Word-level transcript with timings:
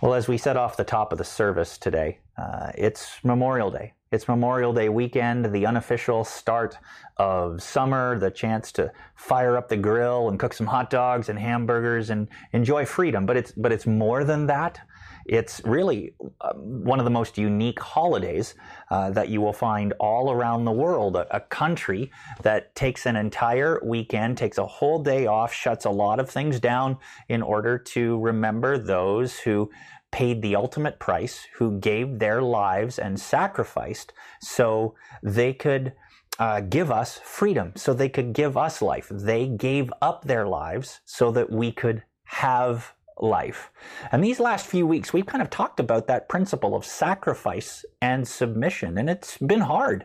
Well, 0.00 0.14
as 0.14 0.28
we 0.28 0.38
said 0.38 0.56
off 0.56 0.76
the 0.76 0.84
top 0.84 1.10
of 1.10 1.18
the 1.18 1.24
service 1.24 1.76
today, 1.76 2.20
uh, 2.36 2.70
it's 2.76 3.18
Memorial 3.24 3.68
Day. 3.68 3.94
It's 4.12 4.28
Memorial 4.28 4.72
Day 4.72 4.88
weekend, 4.88 5.46
the 5.46 5.66
unofficial 5.66 6.22
start 6.22 6.78
of 7.16 7.60
summer, 7.60 8.16
the 8.16 8.30
chance 8.30 8.70
to 8.72 8.92
fire 9.16 9.56
up 9.56 9.68
the 9.68 9.76
grill 9.76 10.28
and 10.28 10.38
cook 10.38 10.54
some 10.54 10.68
hot 10.68 10.88
dogs 10.88 11.28
and 11.28 11.36
hamburgers 11.36 12.10
and 12.10 12.28
enjoy 12.52 12.86
freedom. 12.86 13.26
But 13.26 13.38
it's 13.38 13.50
but 13.50 13.72
it's 13.72 13.88
more 13.88 14.22
than 14.22 14.46
that. 14.46 14.80
It's 15.28 15.60
really 15.64 16.14
uh, 16.40 16.54
one 16.54 16.98
of 16.98 17.04
the 17.04 17.10
most 17.10 17.36
unique 17.36 17.78
holidays 17.78 18.54
uh, 18.90 19.10
that 19.10 19.28
you 19.28 19.42
will 19.42 19.52
find 19.52 19.92
all 20.00 20.32
around 20.32 20.64
the 20.64 20.72
world. 20.72 21.16
A, 21.16 21.36
a, 21.36 21.40
country 21.40 22.10
that 22.42 22.74
takes 22.74 23.04
an 23.04 23.14
entire 23.14 23.78
weekend, 23.84 24.38
takes 24.38 24.56
a 24.56 24.66
whole 24.66 25.02
day 25.02 25.26
off, 25.26 25.52
shuts 25.52 25.84
a 25.84 25.90
lot 25.90 26.18
of 26.18 26.30
things 26.30 26.58
down 26.58 26.96
in 27.28 27.42
order 27.42 27.78
to 27.78 28.18
remember 28.20 28.78
those 28.78 29.38
who 29.40 29.70
paid 30.10 30.40
the 30.40 30.56
ultimate 30.56 30.98
price, 30.98 31.46
who 31.56 31.78
gave 31.78 32.18
their 32.18 32.40
lives 32.40 32.98
and 32.98 33.20
sacrificed 33.20 34.12
so 34.40 34.94
they 35.22 35.52
could. 35.52 35.92
Uh, 36.40 36.60
give 36.60 36.88
us 36.92 37.18
freedom 37.24 37.72
so 37.74 37.92
they 37.92 38.08
could 38.08 38.32
give 38.32 38.56
us 38.56 38.80
life. 38.80 39.08
They 39.10 39.48
gave 39.48 39.92
up 40.00 40.24
their 40.24 40.46
lives 40.46 41.00
so 41.04 41.32
that 41.32 41.50
we 41.50 41.72
could 41.72 42.04
have 42.26 42.94
life. 43.22 43.70
And 44.10 44.22
these 44.22 44.40
last 44.40 44.66
few 44.66 44.86
weeks, 44.86 45.12
we've 45.12 45.26
kind 45.26 45.42
of 45.42 45.50
talked 45.50 45.80
about 45.80 46.06
that 46.06 46.28
principle 46.28 46.74
of 46.74 46.84
sacrifice 46.84 47.84
and 48.00 48.26
submission, 48.26 48.98
and 48.98 49.08
it's 49.10 49.38
been 49.38 49.60
hard. 49.60 50.04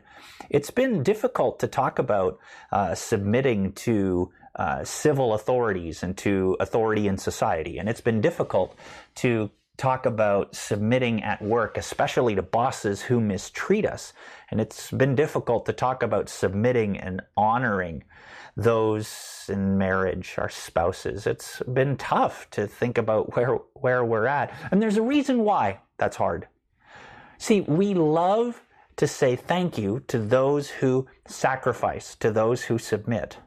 It's 0.49 0.71
been 0.71 1.03
difficult 1.03 1.59
to 1.59 1.67
talk 1.67 1.99
about 1.99 2.39
uh, 2.71 2.95
submitting 2.95 3.73
to 3.73 4.31
uh, 4.55 4.83
civil 4.83 5.33
authorities 5.33 6.03
and 6.03 6.15
to 6.17 6.55
authority 6.59 7.07
in 7.07 7.17
society, 7.17 7.77
and 7.77 7.89
it's 7.89 8.01
been 8.01 8.21
difficult 8.21 8.75
to 9.15 9.49
talk 9.77 10.05
about 10.05 10.55
submitting 10.55 11.23
at 11.23 11.41
work, 11.41 11.77
especially 11.77 12.35
to 12.35 12.41
bosses 12.41 13.01
who 13.01 13.19
mistreat 13.19 13.85
us. 13.85 14.13
And 14.51 14.61
it's 14.61 14.91
been 14.91 15.15
difficult 15.15 15.65
to 15.65 15.73
talk 15.73 16.03
about 16.03 16.29
submitting 16.29 16.97
and 16.97 17.21
honoring 17.35 18.03
those 18.55 19.45
in 19.49 19.77
marriage, 19.77 20.35
our 20.37 20.49
spouses. 20.49 21.25
It's 21.25 21.61
been 21.61 21.97
tough 21.97 22.47
to 22.51 22.67
think 22.67 22.97
about 22.97 23.35
where, 23.35 23.55
where 23.73 24.05
we're 24.05 24.27
at. 24.27 24.53
And 24.71 24.81
there's 24.81 24.97
a 24.97 25.01
reason 25.01 25.39
why 25.39 25.79
that's 25.97 26.17
hard. 26.17 26.47
See, 27.39 27.61
we 27.61 27.95
love 27.95 28.61
to 28.97 29.07
say 29.07 29.35
thank 29.35 29.77
you 29.77 30.01
to 30.07 30.19
those 30.19 30.69
who 30.69 31.07
sacrifice, 31.25 32.15
to 32.17 32.31
those 32.31 32.63
who 32.63 32.77
submit. 32.77 33.37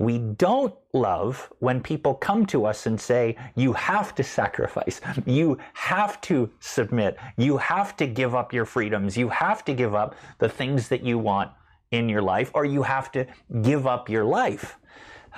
We 0.00 0.16
don't 0.16 0.74
love 0.94 1.52
when 1.58 1.82
people 1.82 2.14
come 2.14 2.46
to 2.46 2.64
us 2.64 2.86
and 2.86 2.98
say, 2.98 3.36
you 3.54 3.74
have 3.74 4.14
to 4.14 4.24
sacrifice, 4.24 5.02
you 5.26 5.58
have 5.74 6.18
to 6.22 6.50
submit, 6.58 7.18
you 7.36 7.58
have 7.58 7.98
to 7.98 8.06
give 8.06 8.34
up 8.34 8.54
your 8.54 8.64
freedoms, 8.64 9.14
you 9.14 9.28
have 9.28 9.62
to 9.66 9.74
give 9.74 9.94
up 9.94 10.14
the 10.38 10.48
things 10.48 10.88
that 10.88 11.04
you 11.04 11.18
want 11.18 11.50
in 11.90 12.08
your 12.08 12.22
life, 12.22 12.50
or 12.54 12.64
you 12.64 12.82
have 12.82 13.12
to 13.12 13.26
give 13.60 13.86
up 13.86 14.08
your 14.08 14.24
life. 14.24 14.78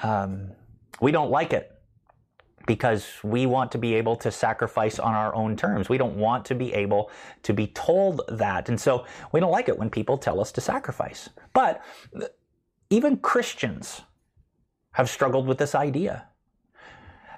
Um, 0.05 0.53
we 1.01 1.11
don't 1.11 1.33
like 1.33 1.53
it 1.53 1.73
because 2.65 3.09
we 3.25 3.47
want 3.47 3.73
to 3.73 3.79
be 3.79 3.95
able 3.95 4.15
to 4.15 4.31
sacrifice 4.31 5.01
on 5.01 5.13
our 5.13 5.35
own 5.35 5.57
terms. 5.57 5.89
We 5.89 5.99
don't 5.99 6.17
want 6.17 6.45
to 6.45 6.55
be 6.55 6.73
able 6.73 7.11
to 7.43 7.53
be 7.53 7.67
told 7.67 8.21
that. 8.29 8.69
And 8.69 8.81
so 8.81 9.07
we 9.33 9.41
don't 9.41 9.51
like 9.51 9.69
it 9.69 9.77
when 9.77 9.91
people 9.91 10.19
tell 10.19 10.39
us 10.41 10.53
to 10.53 10.61
sacrifice. 10.61 11.31
But 11.53 11.83
even 12.91 13.17
Christians 13.17 14.03
have 14.93 15.09
struggled 15.09 15.47
with 15.47 15.59
this 15.59 15.75
idea. 15.75 16.27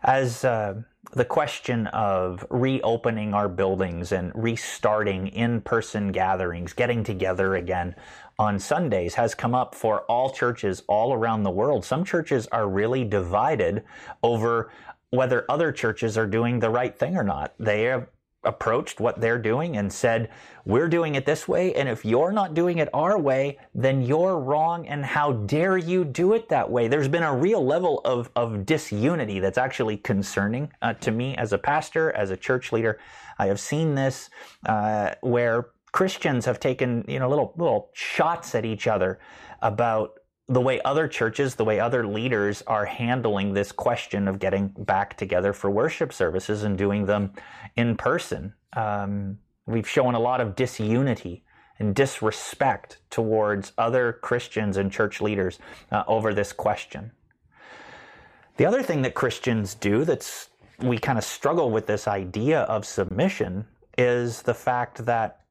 As 0.02 0.44
uh, 0.44 0.82
the 1.12 1.24
question 1.24 1.86
of 1.88 2.46
reopening 2.50 3.32
our 3.34 3.48
buildings 3.48 4.12
and 4.12 4.32
restarting 4.34 5.28
in 5.28 5.60
person 5.60 6.12
gatherings, 6.12 6.72
getting 6.72 7.04
together 7.04 7.54
again 7.54 7.94
on 8.38 8.58
Sundays 8.58 9.14
has 9.14 9.34
come 9.34 9.54
up 9.54 9.74
for 9.74 10.00
all 10.02 10.30
churches 10.30 10.82
all 10.88 11.12
around 11.12 11.42
the 11.42 11.50
world. 11.50 11.84
Some 11.84 12.04
churches 12.04 12.46
are 12.48 12.68
really 12.68 13.04
divided 13.04 13.84
over 14.22 14.70
whether 15.10 15.44
other 15.48 15.70
churches 15.70 16.18
are 16.18 16.26
doing 16.26 16.58
the 16.58 16.70
right 16.70 16.98
thing 16.98 17.16
or 17.16 17.22
not. 17.22 17.54
They 17.58 17.84
have 17.84 18.08
approached 18.44 19.00
what 19.00 19.20
they're 19.20 19.38
doing 19.38 19.76
and 19.76 19.92
said, 19.92 20.30
We're 20.64 20.88
doing 20.88 21.14
it 21.14 21.26
this 21.26 21.46
way, 21.48 21.74
and 21.74 21.88
if 21.88 22.04
you're 22.04 22.32
not 22.32 22.54
doing 22.54 22.78
it 22.78 22.88
our 22.92 23.18
way, 23.18 23.58
then 23.74 24.02
you're 24.02 24.38
wrong, 24.38 24.86
and 24.86 25.04
how 25.04 25.32
dare 25.32 25.76
you 25.76 26.04
do 26.04 26.32
it 26.32 26.48
that 26.48 26.70
way? 26.70 26.88
There's 26.88 27.08
been 27.08 27.22
a 27.22 27.34
real 27.34 27.64
level 27.64 28.00
of, 28.04 28.30
of 28.36 28.66
disunity 28.66 29.40
that's 29.40 29.58
actually 29.58 29.96
concerning 29.98 30.72
uh, 30.82 30.94
to 30.94 31.10
me 31.10 31.36
as 31.36 31.52
a 31.52 31.58
pastor, 31.58 32.12
as 32.12 32.30
a 32.30 32.36
church 32.36 32.72
leader. 32.72 32.98
I 33.38 33.46
have 33.46 33.60
seen 33.60 33.94
this 33.94 34.30
uh, 34.66 35.14
where 35.20 35.66
Christians 35.92 36.44
have 36.46 36.58
taken, 36.58 37.04
you 37.06 37.20
know, 37.20 37.28
little 37.28 37.54
little 37.56 37.90
shots 37.92 38.54
at 38.56 38.64
each 38.64 38.88
other 38.88 39.20
about 39.62 40.18
the 40.48 40.60
way 40.60 40.80
other 40.82 41.08
churches, 41.08 41.54
the 41.54 41.64
way 41.64 41.80
other 41.80 42.06
leaders 42.06 42.62
are 42.66 42.84
handling 42.84 43.54
this 43.54 43.72
question 43.72 44.28
of 44.28 44.38
getting 44.38 44.68
back 44.68 45.16
together 45.16 45.52
for 45.52 45.70
worship 45.70 46.12
services 46.12 46.64
and 46.64 46.76
doing 46.76 47.06
them 47.06 47.32
in 47.76 47.96
person. 47.96 48.52
Um, 48.74 49.38
we've 49.66 49.88
shown 49.88 50.14
a 50.14 50.20
lot 50.20 50.40
of 50.40 50.54
disunity 50.54 51.44
and 51.78 51.94
disrespect 51.94 52.98
towards 53.10 53.72
other 53.78 54.12
Christians 54.12 54.76
and 54.76 54.92
church 54.92 55.20
leaders 55.20 55.58
uh, 55.90 56.04
over 56.06 56.34
this 56.34 56.52
question. 56.52 57.10
The 58.56 58.66
other 58.66 58.82
thing 58.82 59.02
that 59.02 59.14
Christians 59.14 59.74
do 59.74 60.04
that's 60.04 60.50
we 60.80 60.98
kind 60.98 61.18
of 61.18 61.24
struggle 61.24 61.70
with 61.70 61.86
this 61.86 62.06
idea 62.06 62.62
of 62.62 62.84
submission 62.84 63.66
is 63.96 64.42
the 64.42 64.54
fact 64.54 65.06
that 65.06 65.44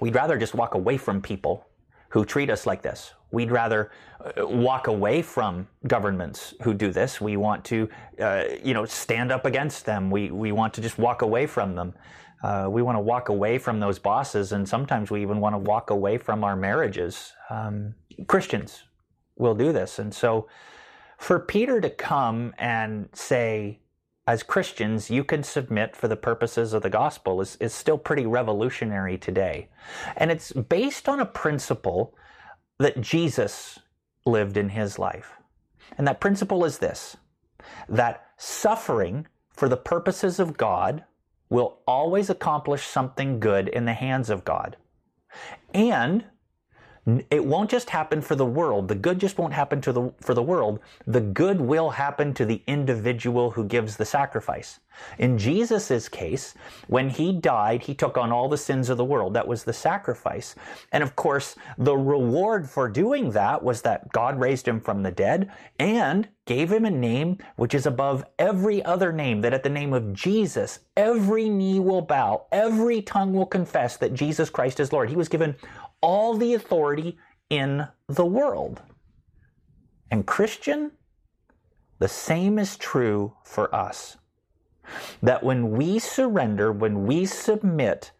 We'd 0.00 0.14
rather 0.14 0.38
just 0.38 0.54
walk 0.54 0.74
away 0.74 0.96
from 0.96 1.20
people 1.20 1.66
who 2.10 2.24
treat 2.24 2.50
us 2.50 2.66
like 2.66 2.82
this. 2.82 3.14
We'd 3.32 3.50
rather 3.50 3.90
uh, 4.20 4.46
walk 4.46 4.86
away 4.86 5.22
from 5.22 5.68
governments 5.86 6.54
who 6.62 6.74
do 6.74 6.92
this. 6.92 7.20
We 7.20 7.36
want 7.36 7.64
to, 7.66 7.88
uh, 8.20 8.44
you 8.62 8.74
know, 8.74 8.84
stand 8.84 9.32
up 9.32 9.46
against 9.46 9.86
them. 9.86 10.10
We, 10.10 10.30
we 10.30 10.52
want 10.52 10.74
to 10.74 10.80
just 10.80 10.98
walk 10.98 11.22
away 11.22 11.46
from 11.46 11.74
them. 11.74 11.94
Uh, 12.42 12.68
we 12.70 12.82
want 12.82 12.96
to 12.96 13.00
walk 13.00 13.28
away 13.28 13.58
from 13.58 13.80
those 13.80 13.98
bosses, 13.98 14.52
and 14.52 14.68
sometimes 14.68 15.10
we 15.10 15.22
even 15.22 15.40
want 15.40 15.54
to 15.54 15.58
walk 15.58 15.90
away 15.90 16.16
from 16.16 16.42
our 16.42 16.56
marriages. 16.56 17.32
Um, 17.50 17.94
Christians 18.26 18.84
will 19.36 19.54
do 19.54 19.72
this. 19.72 19.98
And 19.98 20.14
so 20.14 20.48
for 21.18 21.38
Peter 21.38 21.80
to 21.80 21.90
come 21.90 22.54
and 22.58 23.08
say, 23.12 23.80
as 24.30 24.44
Christians, 24.44 25.10
you 25.10 25.24
can 25.24 25.42
submit 25.42 25.96
for 25.96 26.06
the 26.06 26.14
purposes 26.14 26.72
of 26.72 26.82
the 26.82 26.88
gospel 26.88 27.40
is, 27.40 27.56
is 27.56 27.74
still 27.74 27.98
pretty 27.98 28.26
revolutionary 28.26 29.18
today. 29.18 29.68
And 30.16 30.30
it's 30.30 30.52
based 30.52 31.08
on 31.08 31.18
a 31.18 31.26
principle 31.26 32.14
that 32.78 33.00
Jesus 33.00 33.80
lived 34.24 34.56
in 34.56 34.68
his 34.68 35.00
life. 35.00 35.32
And 35.98 36.06
that 36.06 36.20
principle 36.20 36.64
is 36.64 36.78
this 36.78 37.16
that 37.88 38.24
suffering 38.36 39.26
for 39.50 39.68
the 39.68 39.76
purposes 39.76 40.38
of 40.38 40.56
God 40.56 41.02
will 41.48 41.80
always 41.84 42.30
accomplish 42.30 42.86
something 42.86 43.40
good 43.40 43.66
in 43.66 43.84
the 43.84 43.94
hands 43.94 44.30
of 44.30 44.44
God. 44.44 44.76
And 45.74 46.24
it 47.30 47.44
won't 47.44 47.70
just 47.70 47.90
happen 47.90 48.20
for 48.20 48.34
the 48.34 48.44
world. 48.44 48.88
The 48.88 48.94
good 48.94 49.18
just 49.18 49.38
won't 49.38 49.54
happen 49.54 49.80
to 49.82 49.92
the, 49.92 50.12
for 50.20 50.34
the 50.34 50.42
world. 50.42 50.80
The 51.06 51.20
good 51.20 51.60
will 51.60 51.90
happen 51.90 52.34
to 52.34 52.44
the 52.44 52.62
individual 52.66 53.50
who 53.52 53.64
gives 53.64 53.96
the 53.96 54.04
sacrifice. 54.04 54.80
In 55.18 55.38
Jesus' 55.38 56.08
case, 56.08 56.54
when 56.88 57.08
he 57.08 57.32
died, 57.32 57.82
he 57.82 57.94
took 57.94 58.18
on 58.18 58.32
all 58.32 58.48
the 58.48 58.58
sins 58.58 58.90
of 58.90 58.98
the 58.98 59.04
world. 59.04 59.34
That 59.34 59.48
was 59.48 59.64
the 59.64 59.72
sacrifice. 59.72 60.54
And 60.92 61.02
of 61.02 61.16
course, 61.16 61.56
the 61.78 61.96
reward 61.96 62.68
for 62.68 62.88
doing 62.88 63.30
that 63.30 63.62
was 63.62 63.82
that 63.82 64.12
God 64.12 64.38
raised 64.38 64.68
him 64.68 64.80
from 64.80 65.02
the 65.02 65.10
dead 65.10 65.50
and 65.78 66.28
gave 66.44 66.70
him 66.70 66.84
a 66.84 66.90
name 66.90 67.38
which 67.56 67.74
is 67.74 67.86
above 67.86 68.24
every 68.38 68.84
other 68.84 69.12
name, 69.12 69.40
that 69.40 69.54
at 69.54 69.62
the 69.62 69.68
name 69.70 69.92
of 69.92 70.12
Jesus, 70.12 70.80
every 70.96 71.48
knee 71.48 71.78
will 71.78 72.02
bow, 72.02 72.46
every 72.50 73.00
tongue 73.00 73.32
will 73.32 73.46
confess 73.46 73.96
that 73.96 74.14
Jesus 74.14 74.50
Christ 74.50 74.80
is 74.80 74.92
Lord. 74.92 75.08
He 75.08 75.16
was 75.16 75.28
given 75.28 75.54
all 76.00 76.36
the 76.36 76.54
authority 76.54 77.18
in 77.48 77.86
the 78.08 78.24
world. 78.24 78.82
And 80.10 80.26
Christian, 80.26 80.92
the 81.98 82.08
same 82.08 82.58
is 82.58 82.76
true 82.76 83.34
for 83.44 83.72
us. 83.74 84.16
That 85.22 85.42
when 85.42 85.72
we 85.72 85.98
surrender, 85.98 86.72
when 86.72 87.06
we 87.06 87.26
submit 87.26 88.12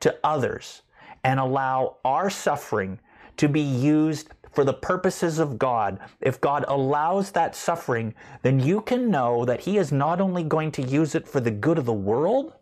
to 0.00 0.16
others 0.22 0.82
and 1.24 1.40
allow 1.40 1.96
our 2.04 2.30
suffering 2.30 3.00
to 3.38 3.48
be 3.48 3.60
used 3.60 4.28
for 4.52 4.64
the 4.64 4.74
purposes 4.74 5.38
of 5.38 5.58
God, 5.58 5.98
if 6.20 6.40
God 6.40 6.64
allows 6.68 7.30
that 7.30 7.56
suffering, 7.56 8.14
then 8.42 8.60
you 8.60 8.82
can 8.82 9.10
know 9.10 9.44
that 9.44 9.60
He 9.60 9.78
is 9.78 9.90
not 9.90 10.20
only 10.20 10.44
going 10.44 10.70
to 10.72 10.82
use 10.82 11.14
it 11.14 11.26
for 11.26 11.40
the 11.40 11.50
good 11.50 11.78
of 11.78 11.86
the 11.86 11.92
world, 11.92 12.54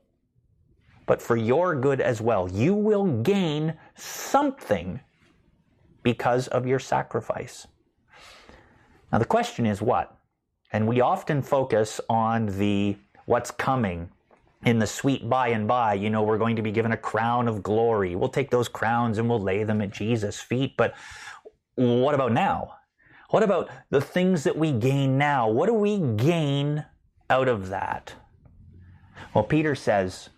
but 1.10 1.20
for 1.20 1.36
your 1.36 1.74
good 1.74 2.00
as 2.00 2.20
well. 2.20 2.48
You 2.48 2.72
will 2.72 3.04
gain 3.22 3.74
something 3.96 5.00
because 6.04 6.46
of 6.46 6.68
your 6.68 6.78
sacrifice. 6.78 7.66
Now, 9.10 9.18
the 9.18 9.24
question 9.24 9.66
is 9.66 9.82
what? 9.82 10.16
And 10.72 10.86
we 10.86 11.00
often 11.00 11.42
focus 11.42 12.00
on 12.08 12.46
the 12.58 12.96
what's 13.26 13.50
coming 13.50 14.08
in 14.64 14.78
the 14.78 14.86
sweet 14.86 15.28
by 15.28 15.48
and 15.48 15.66
by, 15.66 15.94
you 15.94 16.10
know, 16.10 16.22
we're 16.22 16.38
going 16.38 16.54
to 16.54 16.62
be 16.62 16.70
given 16.70 16.92
a 16.92 16.96
crown 16.96 17.48
of 17.48 17.60
glory. 17.60 18.14
We'll 18.14 18.28
take 18.28 18.50
those 18.50 18.68
crowns 18.68 19.18
and 19.18 19.28
we'll 19.28 19.42
lay 19.42 19.64
them 19.64 19.80
at 19.80 19.90
Jesus' 19.90 20.38
feet. 20.38 20.76
But 20.76 20.94
what 21.74 22.14
about 22.14 22.30
now? 22.30 22.74
What 23.30 23.42
about 23.42 23.68
the 23.90 24.00
things 24.00 24.44
that 24.44 24.56
we 24.56 24.70
gain 24.70 25.18
now? 25.18 25.48
What 25.50 25.66
do 25.66 25.74
we 25.74 25.98
gain 25.98 26.84
out 27.28 27.48
of 27.48 27.68
that? 27.70 28.14
Well, 29.34 29.42
Peter 29.42 29.74
says 29.74 30.28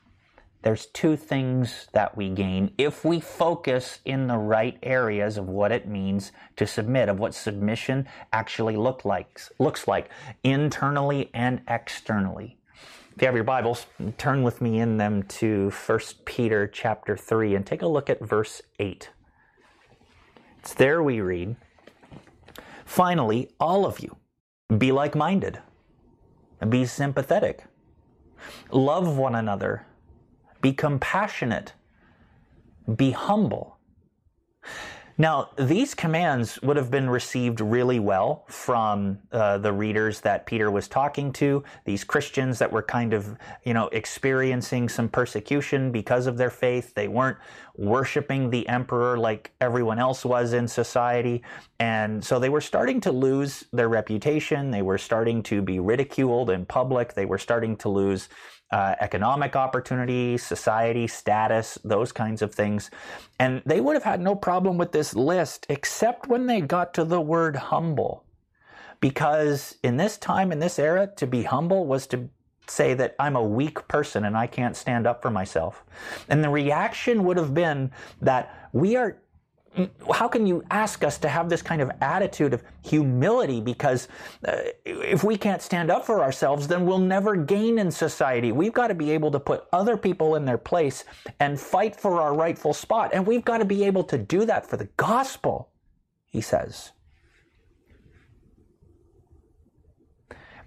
there's 0.62 0.86
two 0.86 1.16
things 1.16 1.88
that 1.92 2.16
we 2.16 2.28
gain 2.28 2.72
if 2.78 3.04
we 3.04 3.18
focus 3.18 3.98
in 4.04 4.28
the 4.28 4.38
right 4.38 4.78
areas 4.82 5.36
of 5.36 5.48
what 5.48 5.72
it 5.72 5.88
means 5.88 6.30
to 6.56 6.66
submit, 6.66 7.08
of 7.08 7.18
what 7.18 7.34
submission 7.34 8.06
actually 8.32 8.76
look 8.76 9.04
like, 9.04 9.40
looks 9.58 9.88
like 9.88 10.08
internally 10.44 11.30
and 11.34 11.62
externally. 11.68 12.58
If 13.14 13.20
you 13.20 13.26
have 13.26 13.34
your 13.34 13.44
Bibles, 13.44 13.86
turn 14.16 14.42
with 14.42 14.60
me 14.60 14.78
in 14.78 14.96
them 14.96 15.24
to 15.24 15.70
1 15.70 16.00
Peter 16.24 16.66
chapter 16.66 17.16
3 17.16 17.56
and 17.56 17.66
take 17.66 17.82
a 17.82 17.88
look 17.88 18.08
at 18.08 18.20
verse 18.20 18.62
8. 18.78 19.10
It's 20.60 20.74
there 20.74 21.02
we 21.02 21.20
read, 21.20 21.56
Finally, 22.84 23.50
all 23.58 23.84
of 23.84 24.00
you, 24.00 24.16
be 24.78 24.92
like 24.92 25.16
minded, 25.16 25.58
be 26.68 26.86
sympathetic, 26.86 27.64
love 28.70 29.16
one 29.16 29.34
another, 29.34 29.86
be 30.62 30.72
compassionate, 30.72 31.74
be 32.96 33.10
humble. 33.10 33.76
Now, 35.18 35.50
these 35.58 35.94
commands 35.94 36.60
would 36.62 36.76
have 36.76 36.90
been 36.90 37.10
received 37.10 37.60
really 37.60 38.00
well 38.00 38.44
from 38.48 39.18
uh, 39.30 39.58
the 39.58 39.72
readers 39.72 40.20
that 40.22 40.46
Peter 40.46 40.70
was 40.70 40.88
talking 40.88 41.32
to, 41.34 41.62
these 41.84 42.02
Christians 42.02 42.58
that 42.58 42.72
were 42.72 42.82
kind 42.82 43.12
of, 43.12 43.36
you 43.64 43.74
know, 43.74 43.88
experiencing 43.88 44.88
some 44.88 45.08
persecution 45.08 45.92
because 45.92 46.26
of 46.26 46.38
their 46.38 46.50
faith. 46.50 46.94
They 46.94 47.08
weren't 47.08 47.36
worshiping 47.76 48.48
the 48.48 48.66
emperor 48.68 49.18
like 49.18 49.52
everyone 49.60 49.98
else 49.98 50.24
was 50.24 50.54
in 50.54 50.66
society. 50.66 51.42
And 51.78 52.24
so 52.24 52.38
they 52.38 52.48
were 52.48 52.60
starting 52.62 53.00
to 53.02 53.12
lose 53.12 53.64
their 53.72 53.90
reputation. 53.90 54.70
They 54.70 54.82
were 54.82 54.98
starting 54.98 55.42
to 55.44 55.60
be 55.60 55.78
ridiculed 55.78 56.48
in 56.48 56.64
public. 56.64 57.14
They 57.14 57.26
were 57.26 57.38
starting 57.38 57.76
to 57.76 57.90
lose 57.90 58.28
uh, 58.72 58.96
economic 59.00 59.54
opportunity, 59.54 60.38
society, 60.38 61.06
status, 61.06 61.78
those 61.84 62.10
kinds 62.10 62.42
of 62.42 62.54
things. 62.54 62.90
And 63.38 63.62
they 63.66 63.80
would 63.80 63.94
have 63.94 64.02
had 64.02 64.20
no 64.20 64.34
problem 64.34 64.78
with 64.78 64.92
this 64.92 65.14
list, 65.14 65.66
except 65.68 66.26
when 66.26 66.46
they 66.46 66.60
got 66.60 66.94
to 66.94 67.04
the 67.04 67.20
word 67.20 67.54
humble. 67.54 68.24
Because 69.00 69.76
in 69.82 69.96
this 69.98 70.16
time, 70.16 70.52
in 70.52 70.58
this 70.58 70.78
era, 70.78 71.10
to 71.16 71.26
be 71.26 71.42
humble 71.42 71.86
was 71.86 72.06
to 72.08 72.30
say 72.66 72.94
that 72.94 73.14
I'm 73.18 73.36
a 73.36 73.42
weak 73.42 73.86
person 73.88 74.24
and 74.24 74.36
I 74.36 74.46
can't 74.46 74.76
stand 74.76 75.06
up 75.06 75.20
for 75.20 75.30
myself. 75.30 75.84
And 76.28 76.42
the 76.42 76.48
reaction 76.48 77.24
would 77.24 77.36
have 77.36 77.52
been 77.52 77.90
that 78.20 78.70
we 78.72 78.96
are 78.96 79.18
how 80.12 80.28
can 80.28 80.46
you 80.46 80.62
ask 80.70 81.02
us 81.02 81.18
to 81.18 81.28
have 81.28 81.48
this 81.48 81.62
kind 81.62 81.80
of 81.80 81.90
attitude 82.00 82.52
of 82.52 82.62
humility? 82.84 83.60
Because 83.60 84.08
uh, 84.46 84.56
if 84.84 85.24
we 85.24 85.36
can't 85.36 85.62
stand 85.62 85.90
up 85.90 86.04
for 86.04 86.22
ourselves, 86.22 86.68
then 86.68 86.84
we'll 86.84 86.98
never 86.98 87.36
gain 87.36 87.78
in 87.78 87.90
society. 87.90 88.52
We've 88.52 88.72
got 88.72 88.88
to 88.88 88.94
be 88.94 89.10
able 89.12 89.30
to 89.30 89.40
put 89.40 89.64
other 89.72 89.96
people 89.96 90.36
in 90.36 90.44
their 90.44 90.58
place 90.58 91.04
and 91.40 91.58
fight 91.58 91.96
for 91.96 92.20
our 92.20 92.34
rightful 92.34 92.74
spot. 92.74 93.10
And 93.14 93.26
we've 93.26 93.44
got 93.44 93.58
to 93.58 93.64
be 93.64 93.84
able 93.84 94.04
to 94.04 94.18
do 94.18 94.44
that 94.44 94.68
for 94.68 94.76
the 94.76 94.88
gospel, 94.96 95.70
he 96.28 96.42
says. 96.42 96.92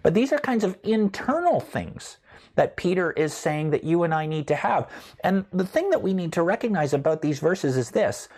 But 0.01 0.13
these 0.13 0.31
are 0.33 0.39
kinds 0.39 0.63
of 0.63 0.77
internal 0.83 1.59
things 1.59 2.17
that 2.55 2.77
Peter 2.77 3.11
is 3.11 3.33
saying 3.33 3.71
that 3.71 3.83
you 3.83 4.03
and 4.03 4.13
I 4.13 4.25
need 4.25 4.47
to 4.47 4.55
have. 4.55 4.89
And 5.23 5.45
the 5.51 5.65
thing 5.65 5.89
that 5.91 6.01
we 6.01 6.13
need 6.13 6.33
to 6.33 6.43
recognize 6.43 6.93
about 6.93 7.21
these 7.21 7.39
verses 7.39 7.77
is 7.77 7.91
this 7.91 8.29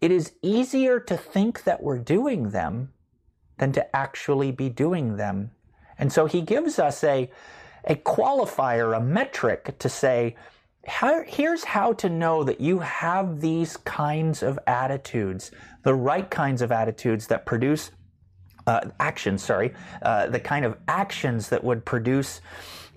it 0.00 0.10
is 0.10 0.32
easier 0.42 1.00
to 1.00 1.16
think 1.16 1.64
that 1.64 1.82
we're 1.82 1.98
doing 1.98 2.50
them 2.50 2.92
than 3.58 3.72
to 3.72 3.96
actually 3.96 4.52
be 4.52 4.68
doing 4.68 5.16
them. 5.16 5.50
And 5.98 6.12
so 6.12 6.26
he 6.26 6.40
gives 6.40 6.78
us 6.78 7.04
a, 7.04 7.30
a 7.84 7.94
qualifier, 7.94 8.96
a 8.96 9.00
metric 9.00 9.78
to 9.78 9.88
say, 9.88 10.36
here's 11.26 11.64
how 11.64 11.92
to 11.94 12.08
know 12.08 12.44
that 12.44 12.60
you 12.60 12.80
have 12.80 13.40
these 13.40 13.76
kinds 13.78 14.42
of 14.42 14.58
attitudes, 14.66 15.50
the 15.82 15.94
right 15.94 16.28
kinds 16.30 16.62
of 16.62 16.72
attitudes 16.72 17.28
that 17.28 17.46
produce 17.46 17.90
uh, 18.66 18.80
actions, 18.98 19.42
sorry, 19.42 19.72
uh, 20.02 20.26
the 20.26 20.40
kind 20.40 20.64
of 20.64 20.76
actions 20.88 21.50
that 21.50 21.62
would 21.62 21.84
produce 21.84 22.40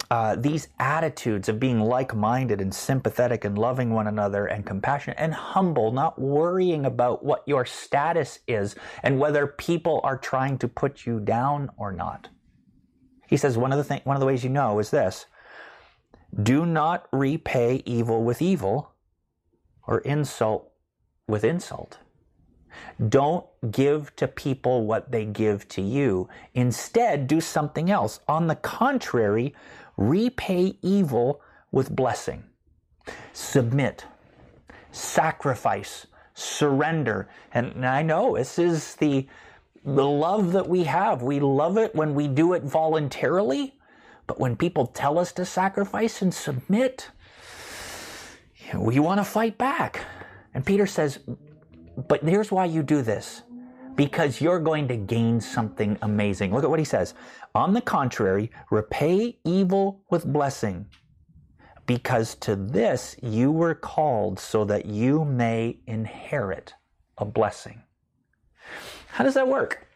uh, 0.09 0.35
these 0.35 0.69
attitudes 0.79 1.49
of 1.49 1.59
being 1.59 1.79
like 1.79 2.15
minded 2.15 2.61
and 2.61 2.73
sympathetic 2.73 3.43
and 3.43 3.57
loving 3.57 3.91
one 3.91 4.07
another 4.07 4.45
and 4.45 4.65
compassionate 4.65 5.17
and 5.19 5.33
humble, 5.33 5.91
not 5.91 6.19
worrying 6.19 6.85
about 6.85 7.23
what 7.25 7.43
your 7.45 7.65
status 7.65 8.39
is 8.47 8.75
and 9.03 9.19
whether 9.19 9.47
people 9.47 9.99
are 10.03 10.17
trying 10.17 10.57
to 10.59 10.67
put 10.67 11.05
you 11.05 11.19
down 11.19 11.69
or 11.77 11.91
not. 11.91 12.29
He 13.27 13.37
says 13.37 13.57
one 13.57 13.73
of 13.73 13.77
the 13.77 13.83
th- 13.83 14.05
one 14.05 14.15
of 14.15 14.21
the 14.21 14.25
ways 14.25 14.43
you 14.43 14.49
know 14.49 14.79
is 14.79 14.89
this: 14.89 15.25
do 16.41 16.65
not 16.65 17.07
repay 17.11 17.83
evil 17.85 18.23
with 18.23 18.41
evil 18.41 18.93
or 19.85 19.99
insult 19.99 20.71
with 21.27 21.43
insult. 21.43 21.97
Don't 23.09 23.45
give 23.71 24.15
to 24.17 24.27
people 24.27 24.85
what 24.85 25.11
they 25.11 25.25
give 25.25 25.67
to 25.69 25.81
you. 25.81 26.29
Instead, 26.53 27.27
do 27.27 27.41
something 27.41 27.89
else. 27.89 28.19
On 28.27 28.47
the 28.47 28.55
contrary, 28.55 29.55
repay 29.97 30.77
evil 30.81 31.41
with 31.71 31.95
blessing. 31.95 32.43
Submit, 33.33 34.05
sacrifice, 34.91 36.07
surrender. 36.33 37.27
And 37.53 37.85
I 37.85 38.03
know 38.03 38.37
this 38.37 38.59
is 38.59 38.95
the, 38.95 39.27
the 39.83 40.05
love 40.05 40.53
that 40.53 40.69
we 40.69 40.83
have. 40.83 41.21
We 41.21 41.39
love 41.39 41.77
it 41.77 41.95
when 41.95 42.13
we 42.15 42.27
do 42.27 42.53
it 42.53 42.63
voluntarily, 42.63 43.75
but 44.27 44.39
when 44.39 44.55
people 44.55 44.87
tell 44.87 45.17
us 45.17 45.31
to 45.33 45.45
sacrifice 45.45 46.21
and 46.21 46.33
submit, 46.33 47.09
we 48.75 48.99
want 48.99 49.19
to 49.19 49.23
fight 49.23 49.57
back. 49.57 50.05
And 50.53 50.65
Peter 50.65 50.85
says, 50.85 51.19
but 52.07 52.23
here's 52.23 52.51
why 52.51 52.65
you 52.65 52.83
do 52.83 53.01
this 53.01 53.41
because 53.97 54.39
you're 54.39 54.59
going 54.59 54.87
to 54.87 54.95
gain 54.95 55.41
something 55.41 55.97
amazing. 56.01 56.53
Look 56.53 56.63
at 56.63 56.69
what 56.69 56.79
he 56.79 56.85
says. 56.85 57.15
On 57.53 57.73
the 57.73 57.81
contrary, 57.81 58.51
repay 58.71 59.39
evil 59.43 60.03
with 60.09 60.25
blessing, 60.31 60.85
because 61.87 62.35
to 62.35 62.55
this 62.55 63.17
you 63.21 63.51
were 63.51 63.73
called 63.73 64.39
so 64.39 64.63
that 64.65 64.85
you 64.85 65.25
may 65.25 65.79
inherit 65.87 66.75
a 67.17 67.25
blessing. 67.25 67.81
How 69.07 69.23
does 69.23 69.33
that 69.33 69.47
work? 69.47 69.87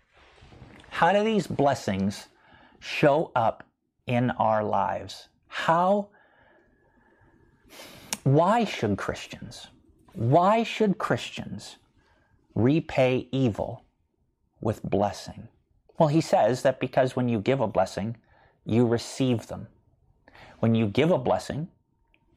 How 0.90 1.14
do 1.14 1.24
these 1.24 1.46
blessings 1.46 2.28
show 2.80 3.32
up 3.36 3.64
in 4.08 4.32
our 4.32 4.64
lives? 4.64 5.28
How, 5.48 6.10
why 8.24 8.66
should 8.66 8.98
Christians, 8.98 9.68
why 10.14 10.64
should 10.64 10.98
Christians 10.98 11.78
repay 12.56 13.28
evil 13.32 13.86
with 14.62 14.84
blessing? 14.84 15.48
Well, 15.98 16.10
he 16.10 16.22
says 16.22 16.62
that 16.64 16.80
because 16.80 17.16
when 17.16 17.28
you 17.28 17.40
give 17.40 17.60
a 17.60 17.68
blessing, 17.68 18.18
you 18.66 18.88
receive 18.88 19.48
them. 19.48 19.68
When 20.60 20.76
you 20.76 20.88
give 20.88 21.12
a 21.12 21.18
blessing, 21.18 21.68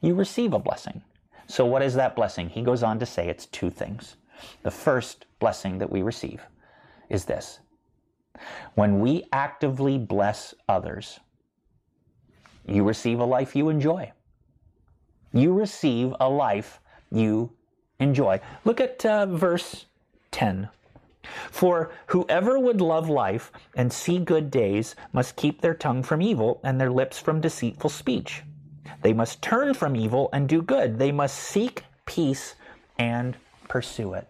you 0.00 0.14
receive 0.14 0.52
a 0.52 0.58
blessing. 0.58 1.02
So, 1.46 1.64
what 1.66 1.82
is 1.82 1.94
that 1.94 2.16
blessing? 2.16 2.48
He 2.48 2.62
goes 2.62 2.82
on 2.82 2.98
to 2.98 3.06
say 3.06 3.28
it's 3.28 3.46
two 3.46 3.70
things. 3.70 4.16
The 4.62 4.70
first 4.70 5.26
blessing 5.38 5.78
that 5.78 5.90
we 5.90 6.02
receive 6.02 6.42
is 7.08 7.26
this 7.26 7.60
when 8.74 9.00
we 9.00 9.24
actively 9.32 9.98
bless 9.98 10.54
others, 10.68 11.20
you 12.66 12.82
receive 12.82 13.20
a 13.20 13.24
life 13.24 13.54
you 13.54 13.68
enjoy. 13.68 14.12
You 15.32 15.52
receive 15.52 16.14
a 16.18 16.28
life 16.28 16.80
you 17.10 17.52
enjoy. 17.98 18.40
Look 18.64 18.80
at 18.80 19.04
uh, 19.04 19.26
verse 19.26 19.86
10. 20.30 20.68
For 21.50 21.90
whoever 22.08 22.58
would 22.58 22.80
love 22.80 23.08
life 23.08 23.50
and 23.76 23.92
see 23.92 24.18
good 24.18 24.50
days 24.50 24.94
must 25.12 25.36
keep 25.36 25.60
their 25.60 25.74
tongue 25.74 26.02
from 26.02 26.22
evil 26.22 26.60
and 26.62 26.80
their 26.80 26.90
lips 26.90 27.18
from 27.18 27.40
deceitful 27.40 27.90
speech. 27.90 28.42
They 29.02 29.12
must 29.12 29.42
turn 29.42 29.74
from 29.74 29.96
evil 29.96 30.28
and 30.32 30.48
do 30.48 30.62
good. 30.62 30.98
They 30.98 31.12
must 31.12 31.36
seek 31.36 31.84
peace 32.06 32.54
and 32.98 33.36
pursue 33.68 34.14
it. 34.14 34.28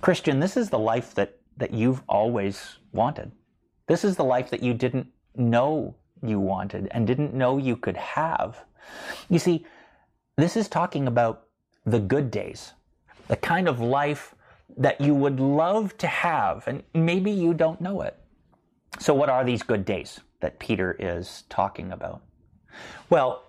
Christian, 0.00 0.40
this 0.40 0.56
is 0.56 0.70
the 0.70 0.78
life 0.78 1.14
that, 1.14 1.38
that 1.56 1.72
you've 1.72 2.02
always 2.08 2.78
wanted. 2.92 3.32
This 3.86 4.04
is 4.04 4.16
the 4.16 4.24
life 4.24 4.50
that 4.50 4.62
you 4.62 4.74
didn't 4.74 5.08
know 5.36 5.94
you 6.22 6.40
wanted 6.40 6.88
and 6.90 7.06
didn't 7.06 7.34
know 7.34 7.58
you 7.58 7.76
could 7.76 7.96
have. 7.96 8.64
You 9.28 9.38
see, 9.38 9.66
this 10.36 10.56
is 10.56 10.68
talking 10.68 11.06
about 11.06 11.46
the 11.84 11.98
good 11.98 12.30
days, 12.30 12.72
the 13.28 13.36
kind 13.36 13.68
of 13.68 13.80
life 13.80 14.34
that 14.80 15.00
you 15.00 15.14
would 15.14 15.38
love 15.38 15.96
to 15.98 16.06
have, 16.06 16.66
and 16.66 16.82
maybe 16.94 17.30
you 17.30 17.54
don't 17.54 17.80
know 17.80 18.00
it. 18.00 18.16
So, 18.98 19.14
what 19.14 19.28
are 19.28 19.44
these 19.44 19.62
good 19.62 19.84
days 19.84 20.20
that 20.40 20.58
Peter 20.58 20.96
is 20.98 21.44
talking 21.48 21.92
about? 21.92 22.22
Well, 23.10 23.44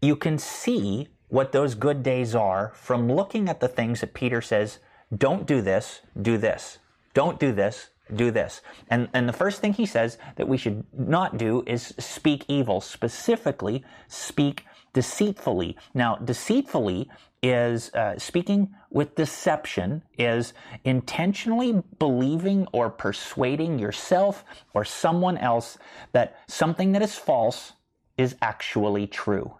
you 0.00 0.16
can 0.16 0.38
see 0.38 1.08
what 1.28 1.52
those 1.52 1.74
good 1.74 2.02
days 2.02 2.34
are 2.34 2.72
from 2.74 3.12
looking 3.12 3.48
at 3.48 3.60
the 3.60 3.68
things 3.68 4.00
that 4.00 4.14
Peter 4.14 4.40
says, 4.40 4.78
don't 5.16 5.46
do 5.46 5.60
this, 5.60 6.00
do 6.20 6.38
this. 6.38 6.78
Don't 7.12 7.38
do 7.38 7.52
this, 7.52 7.90
do 8.14 8.30
this. 8.30 8.62
And, 8.88 9.08
and 9.12 9.28
the 9.28 9.32
first 9.32 9.60
thing 9.60 9.74
he 9.74 9.86
says 9.86 10.18
that 10.36 10.48
we 10.48 10.56
should 10.56 10.84
not 10.96 11.36
do 11.36 11.62
is 11.66 11.94
speak 11.98 12.44
evil, 12.48 12.80
specifically 12.80 13.84
speak 14.08 14.64
deceitfully. 14.92 15.76
Now, 15.94 16.16
deceitfully 16.16 17.08
is 17.42 17.92
uh, 17.94 18.18
speaking 18.18 18.74
with 18.90 19.14
deception, 19.14 20.02
is 20.18 20.52
intentionally 20.84 21.82
believing 21.98 22.66
or 22.72 22.90
persuading 22.90 23.78
yourself 23.78 24.44
or 24.74 24.84
someone 24.84 25.38
else 25.38 25.78
that 26.12 26.36
something 26.48 26.92
that 26.92 27.02
is 27.02 27.14
false 27.14 27.72
is 28.18 28.36
actually 28.42 29.06
true. 29.06 29.54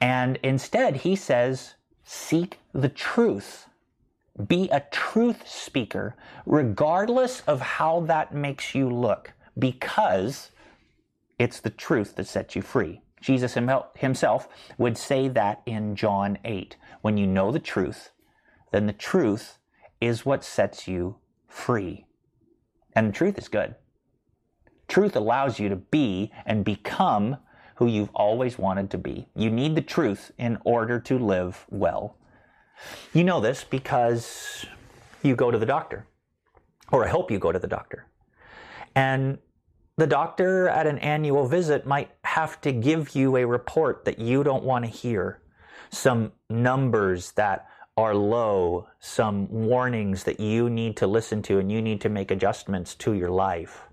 And 0.00 0.38
instead, 0.42 0.96
he 0.96 1.16
says, 1.16 1.74
seek 2.04 2.58
the 2.72 2.88
truth. 2.88 3.66
Be 4.46 4.68
a 4.70 4.84
truth 4.90 5.48
speaker, 5.48 6.14
regardless 6.44 7.40
of 7.46 7.60
how 7.60 8.00
that 8.00 8.34
makes 8.34 8.74
you 8.74 8.90
look, 8.90 9.32
because 9.58 10.50
it's 11.38 11.60
the 11.60 11.70
truth 11.70 12.16
that 12.16 12.26
sets 12.26 12.54
you 12.54 12.62
free. 12.62 13.00
Jesus 13.20 13.54
himself 13.54 14.48
would 14.78 14.98
say 14.98 15.28
that 15.28 15.62
in 15.66 15.96
John 15.96 16.38
8. 16.44 16.76
When 17.00 17.16
you 17.16 17.26
know 17.26 17.50
the 17.50 17.58
truth, 17.58 18.10
then 18.72 18.86
the 18.86 18.92
truth 18.92 19.58
is 20.00 20.26
what 20.26 20.44
sets 20.44 20.86
you 20.86 21.16
free. 21.48 22.06
And 22.94 23.08
the 23.08 23.12
truth 23.12 23.38
is 23.38 23.48
good. 23.48 23.74
Truth 24.88 25.16
allows 25.16 25.58
you 25.58 25.68
to 25.68 25.76
be 25.76 26.32
and 26.44 26.64
become 26.64 27.38
who 27.76 27.86
you've 27.86 28.14
always 28.14 28.58
wanted 28.58 28.90
to 28.90 28.98
be. 28.98 29.28
You 29.34 29.50
need 29.50 29.74
the 29.74 29.82
truth 29.82 30.30
in 30.38 30.58
order 30.64 30.98
to 31.00 31.18
live 31.18 31.66
well. 31.70 32.16
You 33.12 33.24
know 33.24 33.40
this 33.40 33.64
because 33.64 34.64
you 35.22 35.34
go 35.34 35.50
to 35.50 35.58
the 35.58 35.66
doctor, 35.66 36.06
or 36.92 37.04
I 37.04 37.08
hope 37.08 37.30
you 37.30 37.38
go 37.38 37.52
to 37.52 37.58
the 37.58 37.66
doctor. 37.66 38.06
And 38.94 39.38
the 39.96 40.06
doctor 40.06 40.68
at 40.68 40.86
an 40.86 40.98
annual 40.98 41.46
visit 41.46 41.86
might 41.86 42.10
have 42.36 42.60
to 42.60 42.70
give 42.70 43.16
you 43.16 43.34
a 43.38 43.46
report 43.46 44.04
that 44.04 44.18
you 44.18 44.44
don't 44.44 44.62
want 44.62 44.84
to 44.84 44.90
hear, 44.90 45.40
some 45.88 46.32
numbers 46.50 47.32
that 47.32 47.66
are 47.96 48.14
low, 48.14 48.86
some 49.00 49.50
warnings 49.50 50.24
that 50.24 50.38
you 50.38 50.68
need 50.68 50.98
to 50.98 51.06
listen 51.06 51.40
to 51.40 51.58
and 51.58 51.72
you 51.72 51.80
need 51.80 51.98
to 51.98 52.10
make 52.10 52.30
adjustments 52.30 52.94
to 52.94 53.14
your 53.14 53.30
life. 53.30 53.84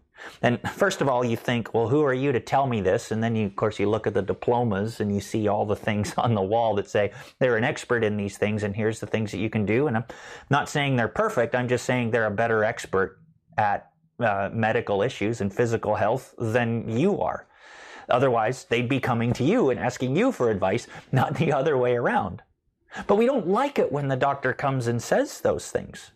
And 0.42 0.60
first 0.72 1.00
of 1.00 1.08
all, 1.08 1.24
you 1.24 1.38
think, 1.38 1.74
well, 1.74 1.88
who 1.88 2.04
are 2.04 2.14
you 2.14 2.34
to 2.34 2.42
tell 2.42 2.68
me 2.68 2.82
this? 2.82 3.12
And 3.12 3.24
then 3.24 3.34
you, 3.38 3.46
of 3.46 3.56
course, 3.56 3.80
you 3.80 3.90
look 3.90 4.08
at 4.08 4.14
the 4.14 4.22
diplomas 4.22 5.00
and 5.00 5.16
you 5.16 5.22
see 5.22 5.48
all 5.48 5.66
the 5.66 5.78
things 5.78 6.14
on 6.18 6.34
the 6.34 6.42
wall 6.42 6.76
that 6.76 6.90
say 6.90 7.14
they're 7.40 7.56
an 7.56 7.64
expert 7.64 8.04
in 8.04 8.18
these 8.18 8.38
things 8.38 8.64
and 8.64 8.76
here's 8.76 9.00
the 9.00 9.08
things 9.08 9.32
that 9.32 9.38
you 9.38 9.50
can 9.50 9.66
do. 9.66 9.88
And 9.88 9.96
I'm 9.96 10.06
not 10.50 10.68
saying 10.68 10.98
they're 10.98 11.08
perfect. 11.08 11.56
I'm 11.56 11.70
just 11.70 11.86
saying 11.86 12.12
they're 12.12 12.26
a 12.26 12.32
better 12.44 12.66
expert 12.66 13.22
at 13.58 13.90
uh, 14.20 14.50
medical 14.52 15.02
issues 15.02 15.40
and 15.40 15.54
physical 15.54 15.96
health 15.96 16.36
than 16.38 16.90
you 16.90 17.22
are. 17.22 17.48
Otherwise, 18.10 18.66
they'd 18.66 18.90
be 18.90 19.00
coming 19.00 19.34
to 19.34 19.44
you 19.44 19.70
and 19.70 19.80
asking 19.80 20.16
you 20.16 20.32
for 20.32 20.50
advice, 20.50 20.88
not 21.12 21.36
the 21.36 21.52
other 21.52 21.78
way 21.78 21.96
around. 21.96 22.42
But 23.08 23.16
we 23.16 23.26
don't 23.26 23.48
like 23.48 23.80
it 23.80 23.92
when 23.92 24.08
the 24.08 24.16
doctor 24.16 24.54
comes 24.54 24.88
and 24.88 25.02
says 25.02 25.42
those 25.42 25.72
things. 25.72 26.12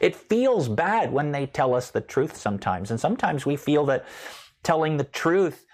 It 0.00 0.14
feels 0.14 0.68
bad 0.68 1.12
when 1.12 1.32
they 1.32 1.46
tell 1.46 1.74
us 1.74 1.90
the 1.90 2.00
truth 2.00 2.36
sometimes. 2.36 2.90
And 2.90 3.00
sometimes 3.00 3.46
we 3.46 3.56
feel 3.56 3.86
that 3.86 4.04
telling 4.62 4.96
the 4.96 5.04
truth 5.04 5.64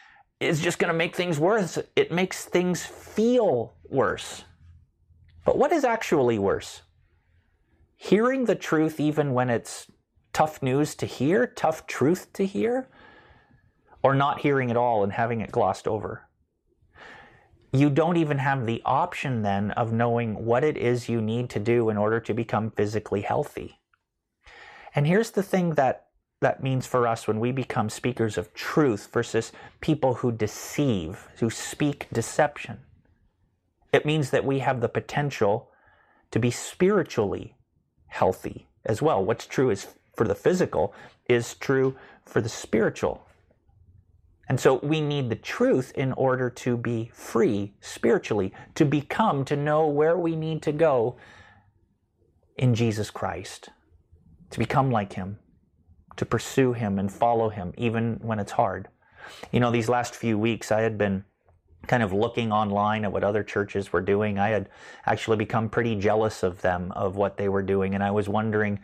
is 0.41 0.61
just 0.61 0.79
going 0.79 0.93
to 0.93 0.97
make 0.97 1.17
things 1.17 1.39
worse. 1.39 1.79
It 1.97 2.13
makes 2.13 2.45
things 2.45 2.85
feel 2.85 3.75
worse. 3.89 4.45
But 5.45 5.59
what 5.59 5.73
is 5.73 5.85
actually 5.85 6.39
worse? 6.39 6.83
Hearing 7.97 8.45
the 8.45 8.55
truth 8.55 9.01
even 9.01 9.35
when 9.35 9.51
it's 9.51 9.91
tough 10.33 10.63
news 10.63 10.95
to 10.97 11.07
hear, 11.07 11.47
tough 11.47 11.87
truth 11.87 12.33
to 12.35 12.47
hear, 12.47 12.89
or 14.05 14.15
not 14.15 14.41
hearing 14.41 14.71
it 14.71 14.77
all 14.77 15.03
and 15.03 15.13
having 15.13 15.41
it 15.41 15.51
glossed 15.51 15.89
over? 15.89 16.29
You 17.73 17.91
don't 17.91 18.19
even 18.19 18.39
have 18.39 18.67
the 18.67 18.83
option 18.85 19.43
then 19.43 19.73
of 19.73 19.93
knowing 19.93 20.45
what 20.45 20.63
it 20.63 20.77
is 20.77 21.09
you 21.09 21.21
need 21.21 21.51
to 21.51 21.59
do 21.59 21.89
in 21.91 21.97
order 21.97 22.21
to 22.21 22.33
become 22.33 22.71
physically 22.71 23.23
healthy. 23.23 23.81
And 24.95 25.09
here's 25.09 25.33
the 25.33 25.43
thing 25.43 25.71
that 25.71 26.07
that 26.41 26.63
means 26.63 26.87
for 26.87 27.09
us 27.09 27.27
when 27.27 27.41
we 27.41 27.51
become 27.51 27.89
speakers 27.89 28.37
of 28.37 28.53
truth 28.53 29.09
versus 29.13 29.51
people 29.81 30.15
who 30.15 30.31
deceive, 30.31 31.27
who 31.39 31.49
speak 31.49 32.07
deception. 32.13 32.81
It 33.93 34.05
means 34.05 34.31
that 34.31 34.45
we 34.45 34.59
have 34.59 34.81
the 34.81 34.89
potential 34.89 35.71
to 36.31 36.39
be 36.39 36.51
spiritually 36.51 37.57
healthy 38.09 38.69
as 38.85 39.01
well. 39.01 39.25
What's 39.25 39.47
true 39.47 39.71
is 39.71 39.87
for 40.15 40.29
the 40.29 40.35
physical 40.35 40.93
is 41.29 41.55
true 41.55 41.97
for 42.27 42.41
the 42.41 42.49
spiritual. 42.49 43.27
And 44.49 44.61
so 44.61 44.81
we 44.83 45.01
need 45.01 45.31
the 45.31 45.37
truth 45.37 45.93
in 45.95 46.13
order 46.13 46.51
to 46.51 46.77
be 46.77 47.11
free 47.15 47.75
spiritually, 47.81 48.53
to 48.75 48.85
become, 48.85 49.45
to 49.47 49.57
know 49.57 49.87
where 49.87 50.19
we 50.19 50.37
need 50.37 50.63
to 50.63 50.73
go 50.73 51.17
in 52.57 52.75
Jesus 52.75 53.11
Christ 53.11 53.71
to 54.55 54.61
become 54.61 54.89
like 54.89 55.15
Him, 55.15 55.41
to 56.15 56.25
pursue 56.25 56.75
Him 56.75 57.01
and 57.01 57.13
follow 57.13 57.49
Him, 57.49 57.75
even 57.77 58.21
when 58.23 58.39
it's 58.39 58.53
hard. 58.53 58.87
You 59.51 59.59
know, 59.59 59.73
these 59.73 59.89
last 59.89 60.15
few 60.15 60.39
weeks, 60.39 60.71
I 60.71 60.83
had 60.83 60.97
been 60.97 61.25
kind 61.89 62.05
of 62.05 62.13
looking 62.13 62.53
online 62.53 63.05
at 63.05 63.11
what 63.11 63.25
other 63.25 63.43
churches 63.43 63.93
were 63.93 64.01
doing. 64.01 64.39
I 64.39 64.51
had 64.51 64.69
actually 65.07 65.39
become 65.39 65.69
pretty 65.69 65.97
jealous 65.97 66.45
of 66.45 66.63
them, 66.63 66.93
of 66.93 67.17
what 67.17 67.37
they 67.37 67.49
were 67.49 67.65
doing. 67.65 67.97
And 67.97 68.05
I 68.05 68.13
was 68.13 68.29
wondering, 68.29 68.79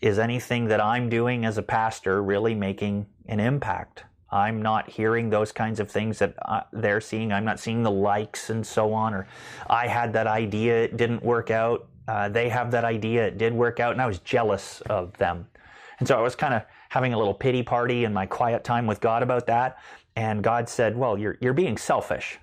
is 0.00 0.18
anything 0.18 0.68
that 0.68 0.82
I'm 0.82 1.10
doing 1.10 1.44
as 1.44 1.58
a 1.58 1.62
pastor 1.62 2.22
really 2.22 2.54
making 2.54 3.06
an 3.26 3.38
impact? 3.38 4.04
I'm 4.32 4.62
not 4.62 4.88
hearing 4.88 5.30
those 5.30 5.52
kinds 5.52 5.78
of 5.78 5.90
things 5.90 6.18
that 6.18 6.34
uh, 6.46 6.62
they're 6.72 7.00
seeing. 7.00 7.32
I'm 7.32 7.44
not 7.44 7.60
seeing 7.60 7.82
the 7.82 7.90
likes 7.90 8.50
and 8.50 8.66
so 8.66 8.92
on. 8.92 9.12
Or 9.12 9.28
I 9.68 9.86
had 9.86 10.12
that 10.14 10.26
idea, 10.26 10.84
it 10.84 10.96
didn't 10.96 11.22
work 11.22 11.50
out 11.50 11.86
uh, 12.08 12.28
they 12.28 12.48
have 12.48 12.70
that 12.72 12.84
idea. 12.84 13.26
It 13.26 13.38
did 13.38 13.52
work 13.52 13.80
out, 13.80 13.92
and 13.92 14.02
I 14.02 14.06
was 14.06 14.18
jealous 14.20 14.80
of 14.82 15.16
them. 15.18 15.46
And 15.98 16.08
so 16.08 16.18
I 16.18 16.20
was 16.20 16.34
kind 16.34 16.54
of 16.54 16.62
having 16.88 17.14
a 17.14 17.18
little 17.18 17.34
pity 17.34 17.62
party 17.62 18.04
in 18.04 18.12
my 18.12 18.26
quiet 18.26 18.64
time 18.64 18.86
with 18.86 19.00
God 19.00 19.22
about 19.22 19.46
that. 19.46 19.78
And 20.16 20.42
God 20.42 20.68
said, 20.68 20.96
Well, 20.96 21.16
you're, 21.16 21.38
you're 21.40 21.52
being 21.52 21.78
selfish. 21.78 22.38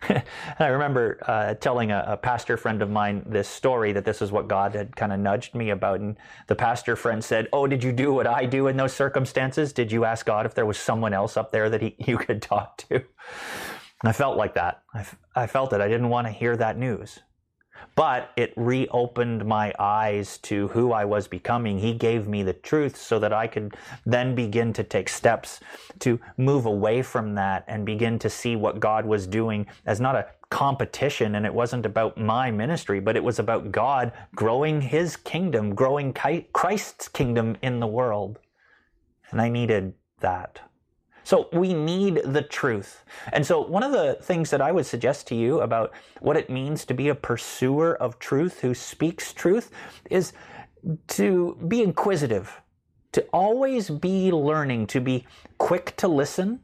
I 0.58 0.66
remember 0.66 1.18
uh, 1.26 1.54
telling 1.54 1.90
a, 1.90 2.04
a, 2.06 2.16
pastor 2.16 2.56
friend 2.56 2.82
of 2.82 2.90
mine 2.90 3.24
this 3.26 3.48
story 3.48 3.92
that 3.92 4.04
this 4.04 4.22
is 4.22 4.30
what 4.30 4.46
God 4.46 4.74
had 4.74 4.94
kind 4.94 5.12
of 5.12 5.18
nudged 5.18 5.54
me 5.54 5.70
about. 5.70 6.00
And 6.00 6.16
the 6.46 6.54
pastor 6.54 6.94
friend 6.94 7.22
said, 7.22 7.48
Oh, 7.52 7.66
did 7.66 7.82
you 7.82 7.92
do 7.92 8.12
what 8.12 8.26
I 8.26 8.44
do 8.46 8.68
in 8.68 8.76
those 8.76 8.92
circumstances? 8.92 9.72
Did 9.72 9.90
you 9.90 10.04
ask 10.04 10.24
God 10.24 10.46
if 10.46 10.54
there 10.54 10.66
was 10.66 10.78
someone 10.78 11.12
else 11.12 11.36
up 11.36 11.50
there 11.50 11.68
that 11.70 11.82
he, 11.82 11.96
you 12.06 12.16
could 12.16 12.40
talk 12.42 12.76
to? 12.88 12.94
And 12.94 14.08
I 14.08 14.12
felt 14.12 14.36
like 14.36 14.54
that. 14.54 14.82
I, 14.94 15.04
I 15.34 15.46
felt 15.48 15.72
it. 15.72 15.80
I 15.80 15.88
didn't 15.88 16.10
want 16.10 16.28
to 16.28 16.32
hear 16.32 16.56
that 16.56 16.78
news 16.78 17.20
but 17.94 18.30
it 18.36 18.52
reopened 18.56 19.44
my 19.44 19.72
eyes 19.78 20.38
to 20.38 20.68
who 20.68 20.92
I 20.92 21.04
was 21.04 21.26
becoming. 21.26 21.78
He 21.78 21.94
gave 21.94 22.28
me 22.28 22.42
the 22.42 22.52
truth 22.52 22.96
so 22.96 23.18
that 23.18 23.32
I 23.32 23.46
could 23.46 23.76
then 24.06 24.34
begin 24.34 24.72
to 24.74 24.84
take 24.84 25.08
steps 25.08 25.60
to 26.00 26.20
move 26.36 26.66
away 26.66 27.02
from 27.02 27.34
that 27.34 27.64
and 27.66 27.84
begin 27.84 28.18
to 28.20 28.30
see 28.30 28.54
what 28.54 28.78
God 28.78 29.04
was 29.04 29.26
doing 29.26 29.66
as 29.84 30.00
not 30.00 30.14
a 30.14 30.26
competition 30.50 31.34
and 31.34 31.44
it 31.44 31.52
wasn't 31.52 31.84
about 31.84 32.16
my 32.16 32.50
ministry, 32.50 33.00
but 33.00 33.16
it 33.16 33.24
was 33.24 33.38
about 33.38 33.72
God 33.72 34.12
growing 34.34 34.80
his 34.80 35.16
kingdom, 35.16 35.74
growing 35.74 36.14
Christ's 36.52 37.08
kingdom 37.08 37.56
in 37.62 37.80
the 37.80 37.86
world. 37.86 38.38
And 39.30 39.40
I 39.40 39.48
needed 39.48 39.94
that. 40.20 40.60
So 41.28 41.46
we 41.52 41.74
need 41.74 42.22
the 42.24 42.40
truth. 42.40 43.04
And 43.34 43.44
so 43.44 43.60
one 43.60 43.82
of 43.82 43.92
the 43.92 44.14
things 44.14 44.48
that 44.48 44.62
I 44.62 44.72
would 44.72 44.86
suggest 44.86 45.26
to 45.26 45.34
you 45.34 45.60
about 45.60 45.92
what 46.20 46.38
it 46.38 46.48
means 46.48 46.86
to 46.86 46.94
be 46.94 47.10
a 47.10 47.14
pursuer 47.14 47.94
of 47.96 48.18
truth 48.18 48.60
who 48.60 48.72
speaks 48.72 49.34
truth 49.34 49.70
is 50.08 50.32
to 51.08 51.58
be 51.68 51.82
inquisitive, 51.82 52.62
to 53.12 53.26
always 53.30 53.90
be 53.90 54.32
learning, 54.32 54.86
to 54.86 55.02
be 55.02 55.26
quick 55.58 55.94
to 55.98 56.08
listen, 56.08 56.60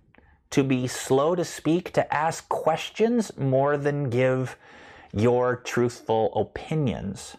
to 0.49 0.64
be 0.64 0.87
slow 0.87 1.35
to 1.35 1.44
speak, 1.44 1.92
to 1.92 2.14
ask 2.14 2.49
questions 2.49 3.37
more 3.37 3.76
than 3.76 4.09
give 4.09 4.56
your 5.12 5.56
truthful 5.56 6.33
opinions. 6.35 7.37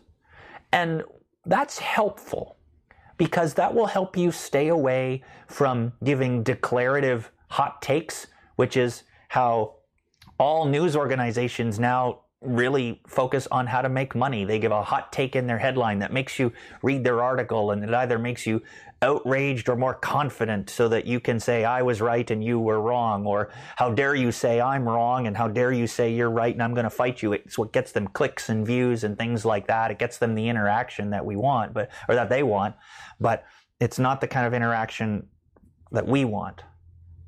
And 0.72 1.04
that's 1.44 1.80
helpful 1.80 2.56
because 3.18 3.54
that 3.54 3.74
will 3.74 3.86
help 3.86 4.18
you 4.18 4.32
stay 4.32 4.68
away 4.68 5.24
from 5.48 5.94
giving 6.04 6.44
declarative 6.44 7.32
hot 7.50 7.82
takes, 7.82 8.28
which 8.56 8.76
is 8.76 9.04
how 9.30 9.76
all 10.38 10.66
news 10.66 10.96
organizations 10.96 11.80
now 11.80 12.22
really 12.42 13.02
focus 13.08 13.48
on 13.52 13.68
how 13.68 13.82
to 13.82 13.90
make 13.90 14.16
money. 14.16 14.46
They 14.46 14.60
give 14.60 14.72
a 14.72 14.84
hot 14.84 15.12
take 15.12 15.36
in 15.36 15.48
their 15.48 15.58
headline 15.58 16.00
that 16.00 16.14
makes 16.14 16.38
you 16.38 16.52
read 16.84 17.04
their 17.04 17.24
article 17.24 17.72
and 17.72 17.84
it 17.84 17.94
either 17.94 18.20
makes 18.20 18.46
you 18.46 18.62
outraged 19.02 19.70
or 19.70 19.76
more 19.76 19.94
confident 19.94 20.70
so 20.70 20.88
that 20.90 21.06
you 21.06 21.20
can 21.20 21.40
say, 21.40 21.66
I 21.66 21.82
was 21.82 22.02
right 22.02 22.30
and 22.30 22.44
you 22.44 22.60
were 22.60 22.82
wrong, 22.82 23.26
or 23.26 23.52
how 23.76 23.92
dare 23.92 24.16
you 24.16 24.32
say 24.32 24.62
I'm 24.62 24.88
wrong 24.88 25.28
and 25.28 25.36
how 25.36 25.48
dare 25.48 25.72
you 25.72 25.86
say 25.88 26.14
you're 26.14 26.30
right 26.30 26.54
and 26.54 26.64
I'm 26.64 26.74
going 26.74 26.86
to 26.86 26.90
fight 26.90 27.22
you. 27.22 27.34
It's 27.34 27.58
what 27.58 27.72
gets 27.72 27.92
them 27.92 28.08
clicks 28.08 28.50
and 28.50 28.66
views 28.66 29.04
and 29.04 29.18
things 29.18 29.46
like 29.46 29.68
that. 29.68 29.92
It 29.92 30.00
gets 30.00 30.18
them 30.18 30.36
the 30.36 30.48
interaction 30.48 31.10
that 31.12 31.26
we 31.26 31.36
want, 31.36 31.74
but, 31.74 31.90
or 32.08 32.16
that 32.16 32.30
they 32.30 32.44
want, 32.44 32.76
but 33.20 33.46
it's 33.80 34.00
not 34.00 34.22
the 34.22 34.28
kind 34.28 34.48
of 34.48 34.54
interaction 34.54 35.28
that 35.92 36.08
we 36.08 36.26
want. 36.26 36.64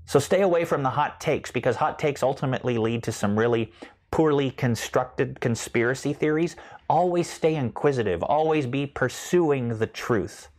So 0.06 0.20
stay 0.20 0.42
away 0.42 0.64
from 0.64 0.84
the 0.84 0.90
hot 0.90 1.20
takes 1.20 1.52
because 1.52 1.76
hot 1.76 2.00
takes 2.00 2.24
ultimately 2.24 2.78
lead 2.78 3.04
to 3.04 3.12
some 3.12 3.38
really 3.38 3.74
poorly 4.12 4.52
constructed 4.52 5.40
conspiracy 5.40 6.14
theories. 6.14 6.56
Always 6.90 7.30
stay 7.30 7.56
inquisitive. 7.56 8.24
Always 8.24 8.66
be 8.66 8.86
pursuing 8.86 9.78
the 9.78 9.88
truth. 9.88 10.50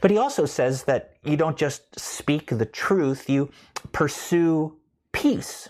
But 0.00 0.10
he 0.10 0.18
also 0.18 0.44
says 0.46 0.84
that 0.84 1.16
you 1.24 1.36
don't 1.36 1.56
just 1.56 1.98
speak 1.98 2.50
the 2.50 2.66
truth, 2.66 3.28
you 3.30 3.50
pursue 3.92 4.76
peace. 5.12 5.68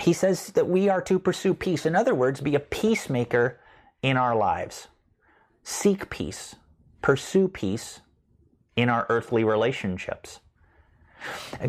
He 0.00 0.12
says 0.12 0.48
that 0.52 0.68
we 0.68 0.88
are 0.88 1.02
to 1.02 1.18
pursue 1.18 1.54
peace. 1.54 1.84
In 1.84 1.94
other 1.94 2.14
words, 2.14 2.40
be 2.40 2.54
a 2.54 2.60
peacemaker 2.60 3.60
in 4.02 4.16
our 4.16 4.34
lives. 4.34 4.88
Seek 5.62 6.08
peace, 6.08 6.56
pursue 7.02 7.48
peace 7.48 8.00
in 8.76 8.88
our 8.88 9.06
earthly 9.08 9.44
relationships. 9.44 10.40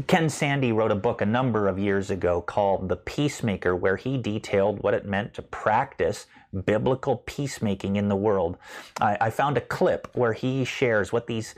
Ken 0.08 0.30
Sande 0.30 0.76
wrote 0.76 0.92
a 0.92 0.96
book 0.96 1.22
a 1.22 1.26
number 1.26 1.68
of 1.68 1.80
years 1.80 2.10
ago 2.10 2.42
called 2.42 2.90
The 2.90 2.96
Peacemaker, 2.96 3.76
where 3.76 3.96
he 3.96 4.18
detailed 4.18 4.82
what 4.84 4.94
it 4.94 5.06
meant 5.06 5.34
to 5.36 5.42
practice 5.42 6.28
biblical 6.66 7.18
peacemaking 7.26 7.96
in 7.96 8.10
the 8.10 8.16
world. 8.16 8.58
I, 9.00 9.18
I 9.22 9.30
found 9.30 9.58
a 9.58 9.62
clip 9.62 10.08
where 10.14 10.34
he 10.34 10.66
shares 10.66 11.12
what 11.12 11.28
these 11.28 11.56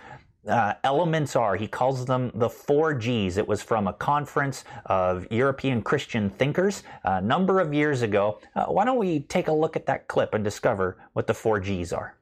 uh, 0.47 0.73
elements 0.83 1.35
are. 1.35 1.55
He 1.55 1.67
calls 1.67 2.05
them 2.05 2.31
the 2.33 2.49
four 2.49 2.93
G's. 2.93 3.37
It 3.37 3.47
was 3.47 3.61
from 3.61 3.87
a 3.87 3.93
conference 3.93 4.63
of 4.85 5.27
European 5.31 5.81
Christian 5.81 6.29
thinkers 6.31 6.83
a 7.03 7.21
number 7.21 7.59
of 7.59 7.73
years 7.73 8.01
ago. 8.01 8.39
Uh, 8.55 8.65
why 8.65 8.85
don't 8.85 8.97
we 8.97 9.21
take 9.21 9.47
a 9.47 9.53
look 9.53 9.75
at 9.75 9.85
that 9.85 10.07
clip 10.07 10.33
and 10.33 10.43
discover 10.43 10.97
what 11.13 11.27
the 11.27 11.33
four 11.33 11.59
G's 11.59 11.93
are? 11.93 12.15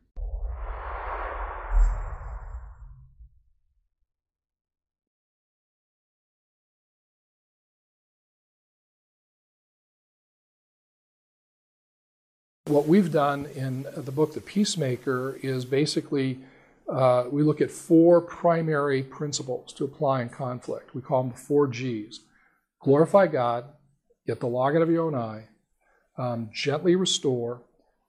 What 12.69 12.85
we've 12.85 13.11
done 13.11 13.47
in 13.55 13.87
the 13.97 14.11
book, 14.11 14.35
The 14.35 14.41
Peacemaker, 14.41 15.39
is 15.41 15.65
basically 15.65 16.37
uh, 16.87 17.25
we 17.31 17.41
look 17.41 17.61
at 17.61 17.71
four 17.71 18.21
primary 18.21 19.01
principles 19.01 19.73
to 19.73 19.85
apply 19.85 20.21
in 20.21 20.29
conflict. 20.29 20.93
We 20.93 21.01
call 21.01 21.23
them 21.23 21.31
the 21.31 21.37
four 21.37 21.67
G's 21.67 22.19
glorify 22.79 23.25
God, 23.25 23.65
get 24.27 24.39
the 24.39 24.45
log 24.45 24.75
out 24.75 24.83
of 24.83 24.89
your 24.91 25.07
own 25.07 25.15
eye, 25.15 25.47
um, 26.19 26.51
gently 26.53 26.95
restore, 26.95 27.63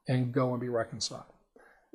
and 0.06 0.30
go 0.30 0.50
and 0.50 0.60
be 0.60 0.68
reconciled. 0.68 1.32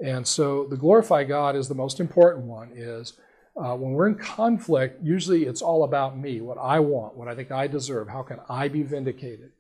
And 0.04 0.28
so 0.28 0.66
the 0.66 0.76
glorify 0.76 1.24
God 1.24 1.56
is 1.56 1.68
the 1.68 1.76
most 1.76 2.00
important 2.00 2.46
one 2.46 2.72
is 2.74 3.14
uh, 3.56 3.76
when 3.76 3.92
we're 3.92 4.08
in 4.08 4.16
conflict, 4.16 5.04
usually 5.04 5.44
it's 5.44 5.62
all 5.62 5.84
about 5.84 6.18
me, 6.18 6.42
what 6.42 6.58
I 6.58 6.80
want, 6.80 7.16
what 7.16 7.28
I 7.28 7.36
think 7.36 7.52
I 7.52 7.68
deserve, 7.68 8.10
how 8.10 8.24
can 8.24 8.40
I 8.50 8.70
be 8.70 8.82
vindicated? 8.82 9.52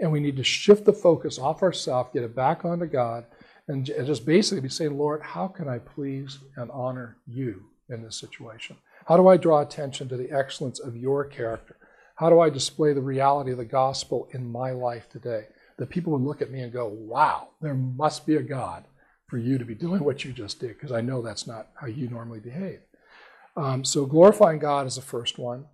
And 0.00 0.10
we 0.10 0.20
need 0.20 0.36
to 0.36 0.44
shift 0.44 0.84
the 0.84 0.92
focus 0.92 1.38
off 1.38 1.62
ourselves, 1.62 2.10
get 2.12 2.24
it 2.24 2.34
back 2.34 2.64
onto 2.64 2.86
God, 2.86 3.26
and 3.68 3.84
just 3.84 4.26
basically 4.26 4.60
be 4.60 4.68
saying, 4.68 4.98
Lord, 4.98 5.22
how 5.22 5.48
can 5.48 5.68
I 5.68 5.78
please 5.78 6.38
and 6.56 6.70
honor 6.70 7.16
you 7.26 7.64
in 7.88 8.02
this 8.02 8.18
situation? 8.18 8.76
How 9.06 9.16
do 9.16 9.28
I 9.28 9.36
draw 9.36 9.60
attention 9.60 10.08
to 10.08 10.16
the 10.16 10.30
excellence 10.30 10.80
of 10.80 10.96
your 10.96 11.24
character? 11.24 11.76
How 12.16 12.30
do 12.30 12.40
I 12.40 12.50
display 12.50 12.92
the 12.92 13.00
reality 13.00 13.52
of 13.52 13.58
the 13.58 13.64
gospel 13.64 14.28
in 14.32 14.50
my 14.50 14.70
life 14.70 15.08
today? 15.08 15.46
That 15.78 15.90
people 15.90 16.12
would 16.12 16.22
look 16.22 16.42
at 16.42 16.50
me 16.50 16.60
and 16.60 16.72
go, 16.72 16.86
wow, 16.86 17.48
there 17.60 17.74
must 17.74 18.26
be 18.26 18.36
a 18.36 18.42
God 18.42 18.84
for 19.26 19.38
you 19.38 19.58
to 19.58 19.64
be 19.64 19.74
doing 19.74 20.04
what 20.04 20.24
you 20.24 20.32
just 20.32 20.60
did, 20.60 20.68
because 20.68 20.92
I 20.92 21.00
know 21.00 21.22
that's 21.22 21.46
not 21.46 21.68
how 21.74 21.86
you 21.86 22.08
normally 22.08 22.40
behave. 22.40 22.80
Um, 23.56 23.84
so 23.84 24.06
glorifying 24.06 24.58
God 24.58 24.86
is 24.86 24.96
the 24.96 25.02
first 25.02 25.38
one. 25.38 25.66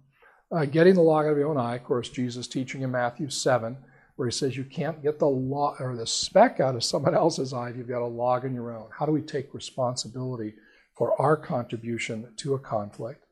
Uh, 0.52 0.64
getting 0.64 0.94
the 0.94 1.02
log 1.02 1.26
out 1.26 1.33
of 1.33 1.38
your 1.38 1.48
own 1.48 1.59
eye, 1.59 1.76
of 1.76 1.85
course, 1.85 2.09
Jesus 2.09 2.46
teaching 2.46 2.83
in 2.83 2.90
Matthew 2.90 3.30
7 3.30 3.76
where 4.20 4.28
he 4.28 4.33
says 4.33 4.54
you 4.54 4.64
can't 4.64 5.02
get 5.02 5.18
the 5.18 5.26
log 5.26 5.80
or 5.80 5.96
the 5.96 6.06
speck 6.06 6.61
out 6.61 6.74
of 6.76 6.85
someone 6.85 7.14
else's 7.14 7.54
eye 7.54 7.70
if 7.70 7.76
you've 7.78 7.88
got 7.88 8.02
a 8.02 8.04
log 8.04 8.44
in 8.44 8.52
your 8.52 8.70
own. 8.70 8.87
How 8.98 9.06
do 9.06 9.12
we 9.12 9.22
take 9.22 9.54
responsibility 9.54 10.52
for 10.94 11.18
our 11.18 11.38
contribution 11.38 12.30
to 12.37 12.52
a 12.52 12.59
conflict? 12.59 13.24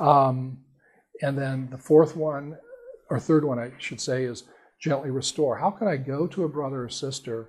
Um, 0.00 0.58
and 1.22 1.38
then 1.38 1.68
the 1.70 1.78
fourth 1.78 2.16
one, 2.16 2.58
or 3.08 3.20
third 3.20 3.44
one, 3.44 3.60
I 3.60 3.70
should 3.78 4.00
say, 4.00 4.24
is 4.24 4.42
gently 4.80 5.10
restore. 5.10 5.56
How 5.58 5.70
can 5.70 5.86
I 5.86 5.96
go 5.96 6.26
to 6.26 6.42
a 6.42 6.48
brother 6.48 6.82
or 6.82 6.88
sister 6.88 7.48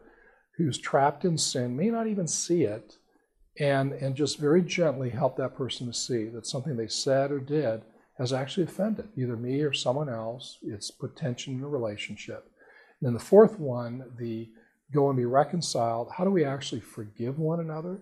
who's 0.55 0.77
trapped 0.77 1.25
in 1.25 1.39
sin, 1.39 1.75
may 1.75 1.89
not 1.89 2.05
even 2.05 2.27
see 2.27 2.65
it, 2.65 2.97
and, 3.60 3.93
and 3.93 4.15
just 4.15 4.38
very 4.38 4.62
gently 4.62 5.10
help 5.10 5.38
that 5.38 5.55
person 5.58 5.88
to 5.88 5.93
see 5.93 6.25
that 6.25 6.45
something 6.45 6.77
they 6.77 6.88
said 6.88 7.32
or 7.32 7.39
did 7.39 7.82
has 8.19 8.32
actually 8.32 8.65
offended 8.65 9.10
either 9.17 9.36
me 9.36 9.62
or 9.62 9.73
someone 9.73 10.08
else. 10.08 10.60
It's 10.62 10.91
put 10.91 11.15
tension 11.15 11.55
in 11.55 11.63
a 11.63 11.67
relationship. 11.67 12.48
And 13.01 13.07
then 13.07 13.13
the 13.13 13.19
fourth 13.19 13.59
one, 13.59 14.12
the 14.17 14.49
go 14.93 15.09
and 15.09 15.17
be 15.17 15.25
reconciled. 15.25 16.12
How 16.15 16.23
do 16.23 16.31
we 16.31 16.43
actually 16.43 16.81
forgive 16.81 17.39
one 17.39 17.59
another? 17.59 18.01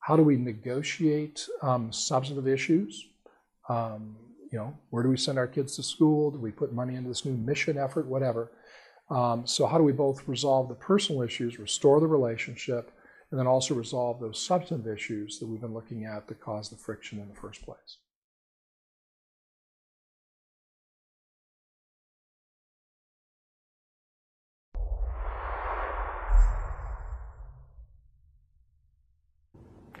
How 0.00 0.16
do 0.16 0.22
we 0.22 0.36
negotiate 0.36 1.46
um, 1.62 1.92
substantive 1.92 2.48
issues? 2.48 3.08
Um, 3.68 4.16
you 4.50 4.58
know, 4.58 4.76
where 4.90 5.02
do 5.02 5.08
we 5.08 5.16
send 5.16 5.38
our 5.38 5.46
kids 5.46 5.76
to 5.76 5.82
school? 5.82 6.30
Do 6.30 6.38
we 6.38 6.50
put 6.50 6.72
money 6.72 6.94
into 6.94 7.08
this 7.08 7.24
new 7.24 7.34
mission 7.34 7.78
effort? 7.78 8.06
Whatever. 8.06 8.52
Um, 9.10 9.46
so, 9.46 9.66
how 9.66 9.78
do 9.78 9.84
we 9.84 9.92
both 9.92 10.26
resolve 10.28 10.68
the 10.68 10.74
personal 10.74 11.22
issues, 11.22 11.58
restore 11.58 12.00
the 12.00 12.06
relationship, 12.06 12.90
and 13.30 13.38
then 13.38 13.46
also 13.46 13.74
resolve 13.74 14.20
those 14.20 14.40
substantive 14.40 14.92
issues 14.92 15.38
that 15.38 15.46
we've 15.46 15.60
been 15.60 15.74
looking 15.74 16.04
at 16.04 16.28
that 16.28 16.40
caused 16.40 16.72
the 16.72 16.76
friction 16.76 17.20
in 17.20 17.28
the 17.28 17.34
first 17.34 17.62
place? 17.62 17.98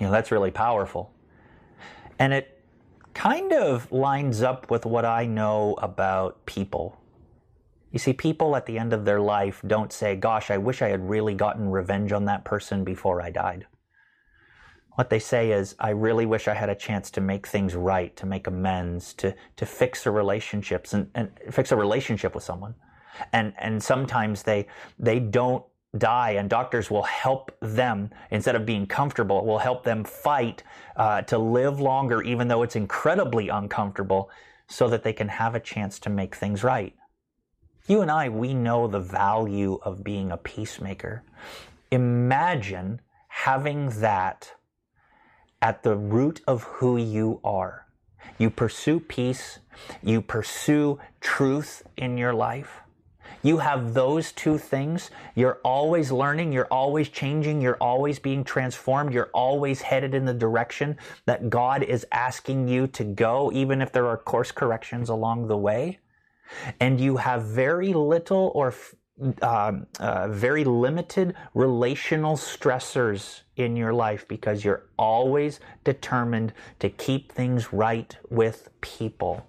You 0.04 0.10
know, 0.10 0.12
that's 0.12 0.30
really 0.30 0.50
powerful. 0.50 1.10
And 2.18 2.34
it 2.34 2.62
kind 3.14 3.54
of 3.54 3.90
lines 3.90 4.42
up 4.42 4.70
with 4.70 4.84
what 4.84 5.06
I 5.06 5.24
know 5.24 5.76
about 5.80 6.44
people. 6.44 7.00
You 7.90 7.98
see, 7.98 8.12
people 8.12 8.54
at 8.54 8.66
the 8.66 8.78
end 8.78 8.92
of 8.92 9.06
their 9.06 9.18
life 9.18 9.62
don't 9.66 9.90
say, 9.90 10.14
Gosh, 10.14 10.50
I 10.50 10.58
wish 10.58 10.82
I 10.82 10.88
had 10.88 11.08
really 11.08 11.32
gotten 11.32 11.70
revenge 11.70 12.12
on 12.12 12.26
that 12.26 12.44
person 12.44 12.84
before 12.84 13.22
I 13.22 13.30
died. 13.30 13.66
What 14.96 15.08
they 15.08 15.18
say 15.18 15.52
is, 15.52 15.74
I 15.80 15.88
really 15.90 16.26
wish 16.26 16.48
I 16.48 16.54
had 16.54 16.68
a 16.68 16.74
chance 16.74 17.10
to 17.12 17.22
make 17.22 17.46
things 17.46 17.74
right, 17.74 18.14
to 18.16 18.26
make 18.26 18.46
amends, 18.46 19.14
to, 19.14 19.34
to 19.56 19.64
fix 19.64 20.04
a 20.04 20.10
relationships 20.10 20.92
and, 20.92 21.10
and 21.14 21.30
fix 21.50 21.72
a 21.72 21.76
relationship 21.76 22.34
with 22.34 22.44
someone. 22.44 22.74
And 23.32 23.54
and 23.56 23.82
sometimes 23.82 24.42
they 24.42 24.66
they 24.98 25.18
don't 25.18 25.64
die 25.98 26.32
and 26.32 26.50
doctors 26.50 26.90
will 26.90 27.04
help 27.04 27.56
them 27.60 28.10
instead 28.30 28.56
of 28.56 28.66
being 28.66 28.86
comfortable 28.86 29.44
will 29.44 29.58
help 29.58 29.84
them 29.84 30.04
fight 30.04 30.62
uh, 30.96 31.22
to 31.22 31.38
live 31.38 31.80
longer 31.80 32.22
even 32.22 32.48
though 32.48 32.62
it's 32.62 32.76
incredibly 32.76 33.48
uncomfortable 33.48 34.30
so 34.66 34.88
that 34.88 35.02
they 35.02 35.12
can 35.12 35.28
have 35.28 35.54
a 35.54 35.60
chance 35.60 35.98
to 36.00 36.10
make 36.10 36.34
things 36.34 36.64
right. 36.64 36.94
You 37.86 38.00
and 38.00 38.10
i 38.10 38.28
we 38.28 38.54
know 38.54 38.86
the 38.86 39.00
value 39.00 39.78
of 39.82 40.02
being 40.02 40.32
a 40.32 40.36
peacemaker. 40.36 41.22
Imagine 41.90 43.00
having 43.28 43.90
that 44.00 44.52
at 45.60 45.82
the 45.82 45.96
root 45.96 46.40
of 46.46 46.62
who 46.64 46.96
you 46.96 47.40
are. 47.44 47.86
You 48.38 48.50
pursue 48.50 49.00
peace. 49.00 49.58
You 50.02 50.22
pursue 50.22 50.98
truth 51.20 51.82
in 51.96 52.16
your 52.16 52.32
life 52.32 52.83
you 53.44 53.58
have 53.58 53.92
those 53.92 54.32
two 54.32 54.56
things. 54.58 55.10
You're 55.34 55.60
always 55.62 56.10
learning, 56.10 56.52
you're 56.52 56.66
always 56.70 57.10
changing, 57.10 57.60
you're 57.60 57.76
always 57.76 58.18
being 58.18 58.42
transformed, 58.42 59.12
you're 59.12 59.30
always 59.34 59.82
headed 59.82 60.14
in 60.14 60.24
the 60.24 60.34
direction 60.34 60.96
that 61.26 61.50
God 61.50 61.82
is 61.82 62.06
asking 62.10 62.68
you 62.68 62.86
to 62.88 63.04
go, 63.04 63.52
even 63.52 63.82
if 63.82 63.92
there 63.92 64.08
are 64.08 64.16
course 64.16 64.50
corrections 64.50 65.10
along 65.10 65.48
the 65.48 65.58
way. 65.58 66.00
And 66.80 66.98
you 66.98 67.18
have 67.18 67.44
very 67.44 67.92
little 67.92 68.50
or 68.54 68.74
uh, 69.42 69.72
uh, 70.00 70.28
very 70.28 70.64
limited 70.64 71.34
relational 71.52 72.36
stressors 72.36 73.42
in 73.56 73.76
your 73.76 73.92
life 73.92 74.26
because 74.26 74.64
you're 74.64 74.86
always 74.98 75.60
determined 75.84 76.52
to 76.80 76.88
keep 76.88 77.30
things 77.30 77.72
right 77.72 78.16
with 78.30 78.70
people. 78.80 79.46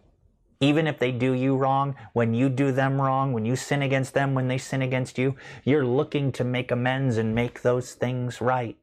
Even 0.60 0.88
if 0.88 1.00
they 1.00 1.12
do 1.12 1.34
you 1.34 1.56
wrong, 1.56 1.96
when 2.14 2.34
you 2.34 2.50
do 2.50 2.72
them 2.72 3.02
wrong, 3.02 3.34
when 3.34 3.46
you 3.46 3.56
sin 3.56 3.82
against 3.82 4.14
them, 4.14 4.34
when 4.34 4.48
they 4.48 4.58
sin 4.58 4.82
against 4.82 5.18
you, 5.18 5.36
you're 5.64 5.86
looking 5.86 6.32
to 6.34 6.44
make 6.44 6.72
amends 6.72 7.18
and 7.18 7.36
make 7.36 7.62
those 7.62 7.94
things 7.94 8.40
right. 8.40 8.78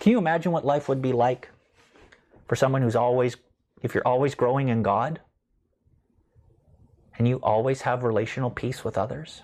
Can 0.00 0.12
you 0.12 0.18
imagine 0.18 0.52
what 0.52 0.66
life 0.66 0.88
would 0.88 1.00
be 1.00 1.12
like 1.12 1.48
for 2.46 2.56
someone 2.56 2.82
who's 2.82 2.96
always, 2.96 3.36
if 3.82 3.94
you're 3.94 4.06
always 4.06 4.34
growing 4.34 4.68
in 4.68 4.82
God 4.82 5.20
and 7.16 7.26
you 7.26 7.36
always 7.42 7.82
have 7.82 8.02
relational 8.02 8.50
peace 8.50 8.84
with 8.84 8.98
others? 8.98 9.42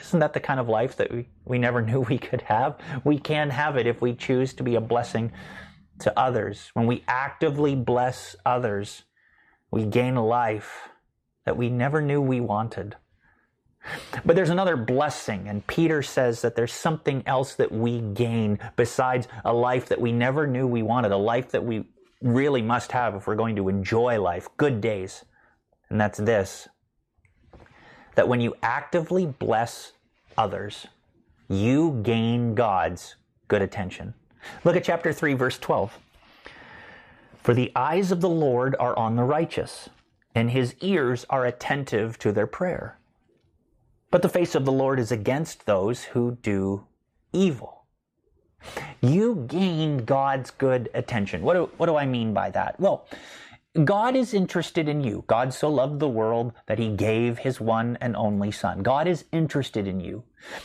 Isn't 0.00 0.20
that 0.20 0.32
the 0.32 0.40
kind 0.40 0.58
of 0.58 0.68
life 0.68 0.96
that 0.96 1.12
we, 1.12 1.28
we 1.44 1.58
never 1.58 1.82
knew 1.86 2.00
we 2.00 2.18
could 2.18 2.42
have? 2.42 2.78
We 3.04 3.18
can 3.18 3.50
have 3.50 3.76
it 3.76 3.86
if 3.86 4.02
we 4.02 4.14
choose 4.14 4.54
to 4.54 4.62
be 4.62 4.74
a 4.74 4.80
blessing 4.80 5.32
to 6.00 6.18
others. 6.18 6.70
When 6.74 6.86
we 6.86 7.04
actively 7.06 7.74
bless 7.74 8.36
others, 8.44 9.04
we 9.76 9.84
gain 9.84 10.16
a 10.16 10.24
life 10.24 10.88
that 11.44 11.58
we 11.58 11.68
never 11.68 12.00
knew 12.00 12.18
we 12.18 12.40
wanted. 12.40 12.96
But 14.24 14.34
there's 14.34 14.48
another 14.48 14.74
blessing, 14.74 15.48
and 15.48 15.66
Peter 15.66 16.02
says 16.02 16.40
that 16.40 16.56
there's 16.56 16.72
something 16.72 17.22
else 17.26 17.56
that 17.56 17.70
we 17.70 18.00
gain 18.00 18.58
besides 18.76 19.28
a 19.44 19.52
life 19.52 19.90
that 19.90 20.00
we 20.00 20.12
never 20.12 20.46
knew 20.46 20.66
we 20.66 20.82
wanted, 20.82 21.12
a 21.12 21.18
life 21.18 21.50
that 21.50 21.62
we 21.62 21.84
really 22.22 22.62
must 22.62 22.90
have 22.92 23.14
if 23.16 23.26
we're 23.26 23.36
going 23.36 23.54
to 23.56 23.68
enjoy 23.68 24.18
life, 24.18 24.48
good 24.56 24.80
days. 24.80 25.26
And 25.90 26.00
that's 26.00 26.18
this 26.18 26.68
that 28.14 28.28
when 28.28 28.40
you 28.40 28.54
actively 28.62 29.26
bless 29.26 29.92
others, 30.38 30.86
you 31.50 32.00
gain 32.02 32.54
God's 32.54 33.16
good 33.48 33.60
attention. 33.60 34.14
Look 34.64 34.74
at 34.74 34.84
chapter 34.84 35.12
3, 35.12 35.34
verse 35.34 35.58
12. 35.58 35.98
For 37.46 37.54
the 37.54 37.70
eyes 37.76 38.10
of 38.10 38.20
the 38.20 38.28
Lord 38.28 38.74
are 38.80 38.98
on 38.98 39.14
the 39.14 39.22
righteous, 39.22 39.88
and 40.34 40.50
his 40.50 40.74
ears 40.80 41.24
are 41.30 41.46
attentive 41.46 42.18
to 42.18 42.32
their 42.32 42.48
prayer. 42.48 42.98
But 44.10 44.22
the 44.22 44.28
face 44.28 44.56
of 44.56 44.64
the 44.64 44.72
Lord 44.72 44.98
is 44.98 45.12
against 45.12 45.64
those 45.64 46.02
who 46.02 46.38
do 46.42 46.88
evil. 47.32 47.84
You 49.00 49.44
gain 49.46 49.98
God's 49.98 50.50
good 50.50 50.90
attention. 50.92 51.42
What 51.42 51.54
do, 51.54 51.70
what 51.76 51.86
do 51.86 51.94
I 51.94 52.04
mean 52.04 52.34
by 52.34 52.50
that? 52.50 52.80
Well, 52.80 53.06
God 53.84 54.16
is 54.16 54.32
interested 54.32 54.88
in 54.88 55.02
you. 55.02 55.24
God 55.26 55.52
so 55.52 55.68
loved 55.68 56.00
the 56.00 56.08
world 56.08 56.52
that 56.66 56.78
he 56.78 56.88
gave 56.88 57.38
his 57.38 57.60
one 57.60 57.98
and 58.00 58.16
only 58.16 58.50
son. 58.50 58.82
God 58.82 59.06
is 59.06 59.24
interested 59.32 59.86
in 59.86 60.00
you. 60.00 60.24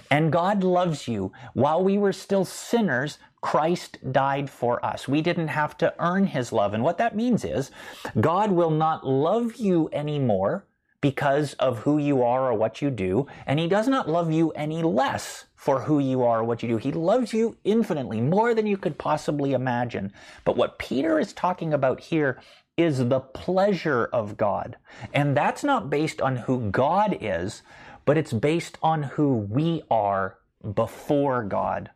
And 0.10 0.32
God 0.32 0.64
loves 0.64 1.08
you. 1.08 1.32
While 1.54 1.84
we 1.84 1.98
were 1.98 2.14
still 2.14 2.46
sinners, 2.46 3.18
Christ 3.42 3.98
died 4.12 4.50
for 4.50 4.84
us. 4.86 5.08
We 5.08 5.22
didn't 5.22 5.50
have 5.50 5.78
to 5.80 5.94
earn 6.00 6.28
his 6.28 6.52
love. 6.52 6.74
And 6.74 6.84
what 6.84 7.00
that 7.00 7.16
means 7.16 7.44
is 7.44 7.72
God 8.20 8.52
will 8.52 8.70
not 8.70 9.06
love 9.06 9.56
you 9.56 9.90
anymore 9.92 10.66
because 11.02 11.54
of 11.54 11.80
who 11.80 11.98
you 11.98 12.22
are 12.22 12.52
or 12.52 12.54
what 12.54 12.82
you 12.82 12.92
do. 12.92 13.26
And 13.48 13.60
he 13.60 13.68
does 13.68 13.88
not 13.88 14.08
love 14.08 14.32
you 14.32 14.52
any 14.52 14.84
less 14.84 15.46
for 15.56 15.82
who 15.82 16.00
you 16.00 16.24
are 16.24 16.40
or 16.40 16.44
what 16.44 16.62
you 16.62 16.70
do. 16.70 16.78
He 16.78 16.92
loves 16.92 17.34
you 17.34 17.58
infinitely, 17.64 18.22
more 18.22 18.54
than 18.54 18.68
you 18.68 18.78
could 18.78 18.98
possibly 18.98 19.54
imagine. 19.54 20.14
But 20.46 20.58
what 20.58 20.80
Peter 20.80 21.20
is 21.20 21.34
talking 21.34 21.74
about 21.74 22.00
here 22.00 22.40
is 22.78 23.10
the 23.10 23.20
pleasure 23.20 24.06
of 24.06 24.38
God. 24.38 24.78
And 25.14 25.36
that's 25.36 25.64
not 25.64 25.90
based 25.90 26.22
on 26.22 26.38
who 26.38 26.72
God 26.72 27.18
is, 27.22 27.62
but 28.06 28.18
it's 28.18 28.34
based 28.34 28.78
on 28.82 29.04
who 29.04 29.36
we 29.36 29.84
are 29.90 30.38
before 30.74 31.44
God. 31.44 31.92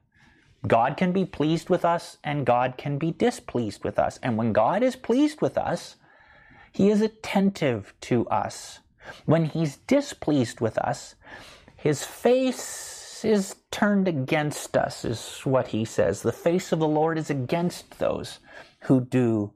God 0.68 0.98
can 0.98 1.12
be 1.12 1.26
pleased 1.26 1.70
with 1.70 1.86
us 1.86 2.18
and 2.24 2.46
God 2.46 2.76
can 2.78 2.98
be 2.98 3.12
displeased 3.12 3.84
with 3.84 4.00
us. 4.00 4.20
And 4.24 4.38
when 4.38 4.54
God 4.54 4.84
is 4.84 4.96
pleased 4.96 5.42
with 5.42 5.58
us, 5.58 5.96
He 6.72 6.90
is 6.90 7.02
attentive 7.02 7.94
to 8.02 8.28
us. 8.28 8.80
When 9.26 9.46
He's 9.46 9.78
displeased 9.78 10.62
with 10.62 10.78
us, 10.80 11.16
His 11.76 12.04
face 12.04 13.24
is 13.24 13.56
turned 13.72 14.08
against 14.08 14.76
us, 14.76 15.06
is 15.06 15.40
what 15.44 15.68
He 15.68 15.86
says. 15.86 16.22
The 16.22 16.32
face 16.32 16.72
of 16.72 16.80
the 16.80 16.88
Lord 16.88 17.18
is 17.18 17.30
against 17.30 18.00
those 18.00 18.40
who 18.82 19.02
do 19.02 19.54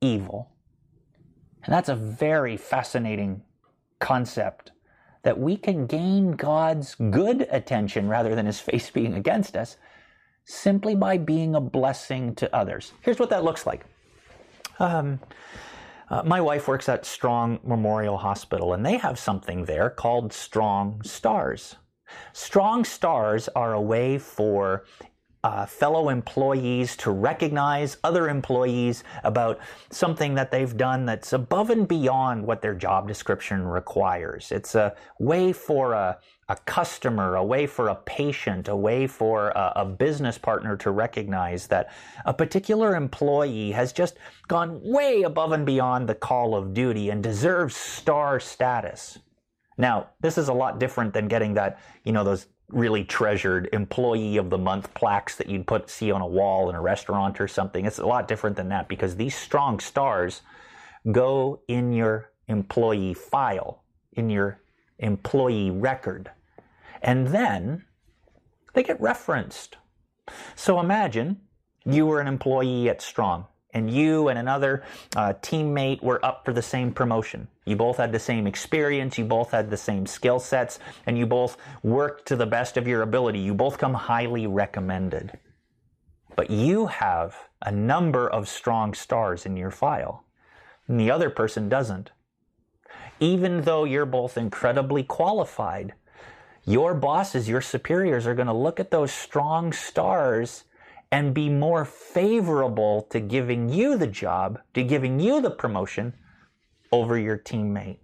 evil. 0.00 0.50
And 1.64 1.74
that's 1.74 1.88
a 1.88 1.94
very 1.94 2.56
fascinating 2.56 3.42
concept 3.98 4.72
that 5.22 5.38
we 5.38 5.56
can 5.56 5.86
gain 5.86 6.32
God's 6.32 6.94
good 6.94 7.46
attention 7.50 8.08
rather 8.08 8.34
than 8.34 8.46
his 8.46 8.60
face 8.60 8.90
being 8.98 9.14
against 9.14 9.56
us 9.56 9.76
simply 10.44 10.94
by 10.94 11.16
being 11.16 11.54
a 11.54 11.60
blessing 11.60 12.34
to 12.36 12.54
others. 12.54 12.92
Here's 13.02 13.18
what 13.18 13.30
that 13.30 13.44
looks 13.44 13.66
like. 13.66 13.84
Um, 14.78 15.20
uh, 16.08 16.22
my 16.24 16.40
wife 16.40 16.66
works 16.66 16.88
at 16.88 17.06
Strong 17.06 17.60
Memorial 17.62 18.18
Hospital, 18.18 18.72
and 18.72 18.84
they 18.84 18.96
have 18.96 19.18
something 19.18 19.64
there 19.66 19.90
called 19.90 20.32
Strong 20.32 21.02
Stars. 21.04 21.76
Strong 22.32 22.84
Stars 22.84 23.48
are 23.54 23.72
a 23.74 23.80
way 23.80 24.18
for 24.18 24.84
uh, 25.42 25.64
fellow 25.64 26.10
employees 26.10 26.96
to 26.96 27.10
recognize 27.10 27.96
other 28.04 28.28
employees 28.28 29.04
about 29.24 29.58
something 29.90 30.34
that 30.34 30.50
they've 30.50 30.76
done 30.76 31.06
that's 31.06 31.32
above 31.32 31.70
and 31.70 31.88
beyond 31.88 32.46
what 32.46 32.60
their 32.60 32.74
job 32.74 33.08
description 33.08 33.66
requires. 33.66 34.52
It's 34.52 34.74
a 34.74 34.94
way 35.18 35.52
for 35.52 35.94
a, 35.94 36.18
a 36.50 36.56
customer, 36.66 37.36
a 37.36 37.44
way 37.44 37.66
for 37.66 37.88
a 37.88 37.94
patient, 37.94 38.68
a 38.68 38.76
way 38.76 39.06
for 39.06 39.48
a, 39.50 39.72
a 39.76 39.84
business 39.86 40.36
partner 40.36 40.76
to 40.76 40.90
recognize 40.90 41.66
that 41.68 41.90
a 42.26 42.34
particular 42.34 42.94
employee 42.94 43.72
has 43.72 43.92
just 43.92 44.18
gone 44.46 44.80
way 44.82 45.22
above 45.22 45.52
and 45.52 45.64
beyond 45.64 46.06
the 46.06 46.14
call 46.14 46.54
of 46.54 46.74
duty 46.74 47.08
and 47.08 47.22
deserves 47.22 47.76
star 47.76 48.40
status. 48.40 49.18
Now, 49.78 50.08
this 50.20 50.36
is 50.36 50.48
a 50.48 50.52
lot 50.52 50.78
different 50.78 51.14
than 51.14 51.28
getting 51.28 51.54
that, 51.54 51.78
you 52.04 52.12
know, 52.12 52.24
those 52.24 52.46
really 52.72 53.04
treasured 53.04 53.68
employee 53.72 54.36
of 54.36 54.50
the 54.50 54.58
month 54.58 54.92
plaques 54.94 55.36
that 55.36 55.48
you'd 55.48 55.66
put 55.66 55.90
see 55.90 56.10
on 56.10 56.20
a 56.20 56.26
wall 56.26 56.68
in 56.68 56.76
a 56.76 56.80
restaurant 56.80 57.40
or 57.40 57.48
something. 57.48 57.84
It's 57.84 57.98
a 57.98 58.06
lot 58.06 58.28
different 58.28 58.56
than 58.56 58.68
that 58.68 58.88
because 58.88 59.16
these 59.16 59.34
strong 59.34 59.80
stars 59.80 60.42
go 61.10 61.60
in 61.68 61.92
your 61.92 62.30
employee 62.48 63.14
file, 63.14 63.84
in 64.12 64.30
your 64.30 64.60
employee 64.98 65.70
record. 65.70 66.30
And 67.02 67.28
then 67.28 67.84
they 68.74 68.82
get 68.82 69.00
referenced. 69.00 69.76
So 70.54 70.78
imagine 70.80 71.40
you 71.84 72.06
were 72.06 72.20
an 72.20 72.26
employee 72.26 72.88
at 72.88 73.00
Strong 73.00 73.46
and 73.72 73.90
you 73.90 74.28
and 74.28 74.38
another 74.38 74.82
uh, 75.16 75.34
teammate 75.42 76.02
were 76.02 76.24
up 76.24 76.44
for 76.44 76.52
the 76.52 76.62
same 76.62 76.92
promotion. 76.92 77.48
You 77.64 77.76
both 77.76 77.98
had 77.98 78.12
the 78.12 78.18
same 78.18 78.46
experience, 78.46 79.18
you 79.18 79.24
both 79.24 79.50
had 79.52 79.70
the 79.70 79.76
same 79.76 80.06
skill 80.06 80.40
sets, 80.40 80.78
and 81.06 81.16
you 81.16 81.26
both 81.26 81.56
worked 81.82 82.26
to 82.28 82.36
the 82.36 82.46
best 82.46 82.76
of 82.76 82.88
your 82.88 83.02
ability. 83.02 83.38
You 83.38 83.54
both 83.54 83.78
come 83.78 83.94
highly 83.94 84.46
recommended. 84.46 85.38
But 86.36 86.50
you 86.50 86.86
have 86.86 87.36
a 87.62 87.70
number 87.70 88.28
of 88.28 88.48
strong 88.48 88.94
stars 88.94 89.46
in 89.46 89.56
your 89.56 89.70
file, 89.70 90.24
and 90.88 90.98
the 90.98 91.10
other 91.10 91.30
person 91.30 91.68
doesn't. 91.68 92.10
Even 93.20 93.62
though 93.62 93.84
you're 93.84 94.06
both 94.06 94.38
incredibly 94.38 95.02
qualified, 95.02 95.92
your 96.64 96.94
bosses, 96.94 97.48
your 97.48 97.60
superiors 97.60 98.26
are 98.26 98.34
going 98.34 98.46
to 98.46 98.54
look 98.54 98.80
at 98.80 98.90
those 98.90 99.12
strong 99.12 99.72
stars 99.72 100.64
and 101.12 101.34
be 101.34 101.48
more 101.48 101.84
favorable 101.84 103.02
to 103.10 103.20
giving 103.20 103.68
you 103.68 103.96
the 103.96 104.06
job, 104.06 104.60
to 104.74 104.82
giving 104.82 105.18
you 105.18 105.40
the 105.40 105.50
promotion 105.50 106.14
over 106.92 107.18
your 107.18 107.38
teammate. 107.38 107.98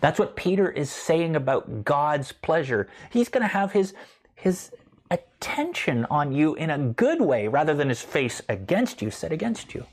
That's 0.00 0.18
what 0.18 0.36
Peter 0.36 0.70
is 0.70 0.90
saying 0.90 1.34
about 1.34 1.84
God's 1.84 2.30
pleasure. 2.30 2.88
He's 3.10 3.28
going 3.28 3.42
to 3.42 3.48
have 3.48 3.72
his, 3.72 3.94
his 4.34 4.70
attention 5.10 6.06
on 6.10 6.32
you 6.32 6.54
in 6.54 6.70
a 6.70 6.78
good 6.78 7.20
way 7.20 7.48
rather 7.48 7.74
than 7.74 7.88
his 7.88 8.00
face 8.00 8.40
against 8.48 9.02
you, 9.02 9.10
set 9.10 9.32
against 9.32 9.74
you. 9.74 9.84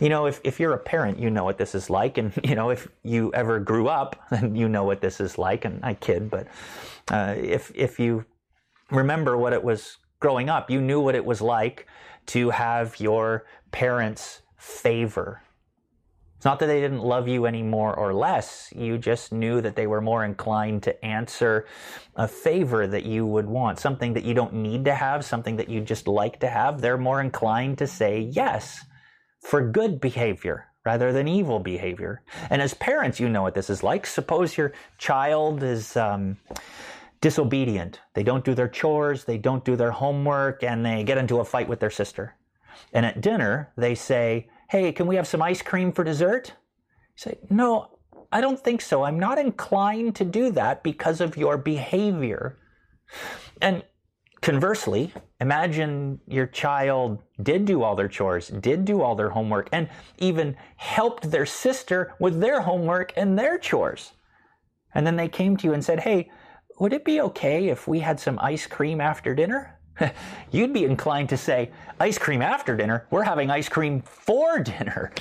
You 0.00 0.08
know, 0.08 0.26
if, 0.26 0.40
if 0.42 0.58
you're 0.58 0.72
a 0.72 0.78
parent, 0.78 1.18
you 1.18 1.30
know 1.30 1.44
what 1.44 1.58
this 1.58 1.74
is 1.74 1.88
like. 1.90 2.18
And, 2.18 2.32
you 2.44 2.54
know, 2.54 2.70
if 2.70 2.88
you 3.02 3.32
ever 3.34 3.58
grew 3.58 3.88
up, 3.88 4.16
then 4.30 4.54
you 4.54 4.68
know 4.68 4.84
what 4.84 5.00
this 5.00 5.20
is 5.20 5.38
like. 5.38 5.64
And 5.64 5.84
I 5.84 5.94
kid, 5.94 6.30
but 6.30 6.46
uh, 7.10 7.34
if, 7.36 7.72
if 7.74 7.98
you 7.98 8.24
remember 8.90 9.36
what 9.36 9.52
it 9.52 9.62
was 9.62 9.98
growing 10.20 10.48
up, 10.48 10.70
you 10.70 10.80
knew 10.80 11.00
what 11.00 11.14
it 11.14 11.24
was 11.24 11.40
like 11.40 11.86
to 12.26 12.50
have 12.50 13.00
your 13.00 13.46
parents' 13.70 14.42
favor. 14.56 15.42
It's 16.36 16.44
not 16.44 16.60
that 16.60 16.66
they 16.66 16.80
didn't 16.80 17.02
love 17.02 17.26
you 17.26 17.46
any 17.46 17.64
more 17.64 17.92
or 17.92 18.14
less. 18.14 18.72
You 18.74 18.96
just 18.96 19.32
knew 19.32 19.60
that 19.60 19.74
they 19.74 19.88
were 19.88 20.00
more 20.00 20.24
inclined 20.24 20.84
to 20.84 21.04
answer 21.04 21.66
a 22.14 22.28
favor 22.28 22.86
that 22.86 23.04
you 23.04 23.26
would 23.26 23.46
want, 23.46 23.80
something 23.80 24.12
that 24.12 24.22
you 24.22 24.34
don't 24.34 24.54
need 24.54 24.84
to 24.84 24.94
have, 24.94 25.24
something 25.24 25.56
that 25.56 25.68
you 25.68 25.80
just 25.80 26.06
like 26.06 26.38
to 26.40 26.48
have. 26.48 26.80
They're 26.80 26.96
more 26.96 27.20
inclined 27.20 27.78
to 27.78 27.88
say 27.88 28.20
yes 28.20 28.84
for 29.40 29.68
good 29.68 30.00
behavior 30.00 30.66
rather 30.84 31.12
than 31.12 31.26
evil 31.26 31.58
behavior. 31.58 32.22
And 32.50 32.62
as 32.62 32.72
parents, 32.74 33.18
you 33.18 33.28
know 33.28 33.42
what 33.42 33.54
this 33.54 33.68
is 33.68 33.82
like. 33.82 34.06
Suppose 34.06 34.56
your 34.56 34.72
child 34.96 35.64
is, 35.64 35.96
um, 35.96 36.36
disobedient. 37.20 38.00
They 38.14 38.22
don't 38.22 38.44
do 38.44 38.54
their 38.54 38.68
chores, 38.68 39.24
they 39.24 39.38
don't 39.38 39.64
do 39.64 39.76
their 39.76 39.90
homework, 39.90 40.62
and 40.62 40.84
they 40.84 41.04
get 41.04 41.18
into 41.18 41.40
a 41.40 41.44
fight 41.44 41.68
with 41.68 41.80
their 41.80 41.90
sister. 41.90 42.36
And 42.92 43.04
at 43.04 43.20
dinner, 43.20 43.72
they 43.76 43.94
say, 43.94 44.48
Hey, 44.70 44.92
can 44.92 45.06
we 45.06 45.16
have 45.16 45.26
some 45.26 45.42
ice 45.42 45.62
cream 45.62 45.92
for 45.92 46.04
dessert? 46.04 46.52
say, 47.16 47.38
No, 47.50 47.98
I 48.30 48.40
don't 48.40 48.62
think 48.62 48.80
so. 48.80 49.02
I'm 49.02 49.18
not 49.18 49.38
inclined 49.38 50.14
to 50.16 50.24
do 50.24 50.50
that 50.52 50.82
because 50.82 51.20
of 51.20 51.36
your 51.36 51.56
behavior. 51.56 52.58
And 53.60 53.82
conversely, 54.40 55.12
imagine 55.40 56.20
your 56.26 56.46
child 56.46 57.22
did 57.42 57.64
do 57.64 57.82
all 57.82 57.96
their 57.96 58.08
chores, 58.08 58.48
did 58.48 58.84
do 58.84 59.02
all 59.02 59.14
their 59.14 59.30
homework, 59.30 59.68
and 59.72 59.88
even 60.18 60.56
helped 60.76 61.30
their 61.30 61.46
sister 61.46 62.14
with 62.20 62.40
their 62.40 62.60
homework 62.60 63.12
and 63.16 63.38
their 63.38 63.58
chores. 63.58 64.12
And 64.94 65.06
then 65.06 65.16
they 65.16 65.28
came 65.28 65.56
to 65.56 65.66
you 65.66 65.72
and 65.72 65.84
said, 65.84 66.00
Hey, 66.00 66.30
would 66.78 66.92
it 66.92 67.04
be 67.04 67.20
okay 67.20 67.68
if 67.68 67.88
we 67.88 68.00
had 68.00 68.20
some 68.20 68.38
ice 68.40 68.66
cream 68.66 69.00
after 69.00 69.34
dinner? 69.34 69.78
You'd 70.50 70.72
be 70.72 70.84
inclined 70.84 71.28
to 71.30 71.36
say, 71.36 71.70
Ice 72.00 72.18
cream 72.18 72.42
after 72.42 72.76
dinner? 72.76 73.06
We're 73.10 73.24
having 73.24 73.50
ice 73.50 73.68
cream 73.68 74.02
for 74.02 74.58
dinner. 74.62 75.12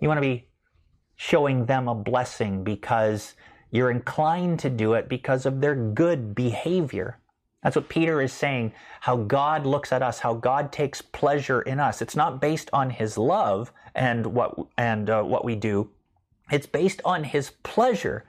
You 0.00 0.08
want 0.08 0.18
to 0.18 0.22
be 0.22 0.48
showing 1.16 1.64
them 1.64 1.88
a 1.88 1.94
blessing 1.94 2.62
because 2.62 3.34
you're 3.70 3.90
inclined 3.90 4.58
to 4.60 4.70
do 4.70 4.92
it 4.94 5.08
because 5.08 5.46
of 5.46 5.60
their 5.60 5.74
good 5.74 6.34
behavior. 6.34 7.18
That's 7.62 7.74
what 7.74 7.88
Peter 7.88 8.20
is 8.20 8.32
saying, 8.32 8.72
how 9.00 9.16
God 9.16 9.66
looks 9.66 9.92
at 9.92 10.02
us, 10.02 10.20
how 10.20 10.34
God 10.34 10.70
takes 10.70 11.02
pleasure 11.02 11.62
in 11.62 11.80
us. 11.80 12.00
It's 12.00 12.14
not 12.14 12.40
based 12.40 12.70
on 12.72 12.90
his 12.90 13.18
love 13.18 13.72
and 13.94 14.26
what 14.26 14.54
and 14.76 15.10
uh, 15.10 15.22
what 15.22 15.44
we 15.44 15.56
do. 15.56 15.90
It's 16.50 16.66
based 16.66 17.00
on 17.04 17.24
his 17.24 17.50
pleasure 17.64 18.24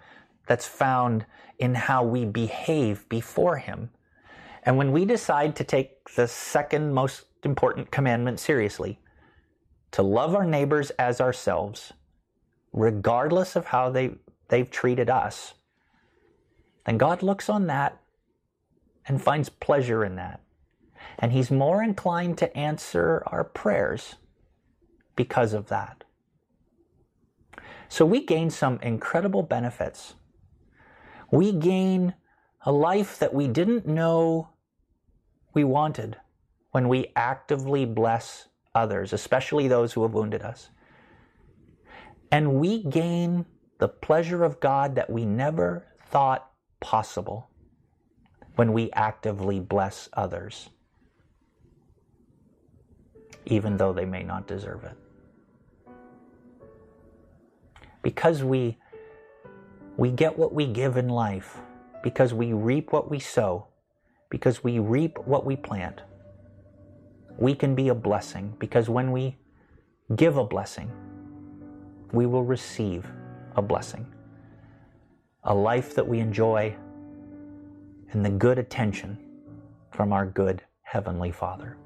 that's 0.48 0.66
found 0.66 1.26
in 1.60 1.76
how 1.76 2.04
we 2.04 2.26
behave 2.26 3.08
before 3.10 3.58
him. 3.58 3.90
And 4.64 4.78
when 4.78 4.92
we 4.92 5.06
decide 5.06 5.56
to 5.58 5.64
take 5.64 6.14
the 6.16 6.28
second 6.28 6.94
most 6.94 7.26
important 7.44 7.92
commandment 7.92 8.40
seriously, 8.40 9.00
to 9.92 10.02
love 10.02 10.36
our 10.36 10.46
neighbors 10.46 10.90
as 10.92 11.22
ourselves, 11.22 11.94
regardless 12.74 13.56
of 13.56 13.66
how 13.66 13.90
they, 13.90 14.12
they've 14.50 14.70
treated 14.70 15.10
us, 15.10 15.54
then 16.86 16.98
God 16.98 17.24
looks 17.24 17.50
on 17.50 17.68
that 17.68 18.00
and 19.08 19.22
finds 19.22 19.50
pleasure 19.50 20.04
in 20.04 20.16
that. 20.16 20.42
And 21.20 21.32
He's 21.32 21.52
more 21.52 21.82
inclined 21.82 22.38
to 22.40 22.58
answer 22.58 23.24
our 23.28 23.44
prayers 23.44 24.16
because 25.16 25.54
of 25.54 25.68
that. 25.70 26.04
So 27.90 28.06
we 28.06 28.26
gain 28.26 28.50
some 28.50 28.80
incredible 28.82 29.44
benefits. 29.44 30.16
We 31.32 31.52
gain 31.52 32.14
a 32.66 32.72
life 32.72 33.20
that 33.20 33.34
we 33.34 33.48
didn't 33.48 33.86
know 33.86 34.50
we 35.54 35.64
wanted 35.64 36.18
when 36.72 36.88
we 36.88 37.12
actively 37.16 37.86
bless 37.86 38.48
others, 38.76 39.14
especially 39.14 39.68
those 39.68 39.94
who 39.94 40.04
have 40.04 40.14
wounded 40.14 40.42
us. 40.42 40.70
And 42.32 42.56
we 42.56 42.84
gain 42.84 43.46
the 43.80 43.88
pleasure 43.88 44.44
of 44.44 44.60
God 44.60 44.96
that 44.96 45.10
we 45.10 45.26
never 45.26 45.86
thought 46.10 46.52
possible 46.80 47.50
when 48.56 48.74
we 48.74 48.92
actively 48.92 49.60
bless 49.60 50.10
others, 50.14 50.70
even 53.46 53.78
though 53.78 53.94
they 53.94 54.06
may 54.06 54.24
not 54.24 54.48
deserve 54.48 54.84
it. 54.84 54.98
Because 58.02 58.44
we, 58.44 58.78
we 59.98 60.12
get 60.12 60.38
what 60.38 60.54
we 60.54 60.68
give 60.68 60.96
in 60.96 61.10
life, 61.10 61.58
because 62.04 62.34
we 62.34 62.54
reap 62.54 62.94
what 62.94 63.10
we 63.10 63.20
sow, 63.20 63.68
because 64.30 64.64
we 64.64 64.80
reap 64.80 65.18
what 65.26 65.46
we 65.46 65.56
plant, 65.56 66.02
we 67.38 67.54
can 67.54 67.76
be 67.76 67.90
a 67.90 67.96
blessing 67.96 68.56
because 68.60 68.90
when 68.90 69.12
we 69.12 69.38
give 70.16 70.38
a 70.38 70.44
blessing, 70.44 70.92
we 72.12 72.26
will 72.26 72.44
receive 72.44 73.06
a 73.56 73.62
blessing. 73.62 74.06
A 75.44 75.54
life 75.54 75.96
that 75.96 76.08
we 76.08 76.20
enjoy 76.20 76.76
and 78.12 78.26
the 78.26 78.30
good 78.30 78.58
attention 78.58 79.18
from 79.92 80.14
our 80.14 80.26
good 80.26 80.62
Heavenly 80.84 81.32
Father. 81.32 81.78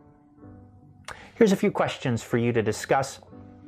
Here's 1.35 1.51
a 1.51 1.55
few 1.55 1.71
questions 1.71 2.21
for 2.21 2.37
you 2.37 2.53
to 2.53 2.61
discuss 2.61 3.19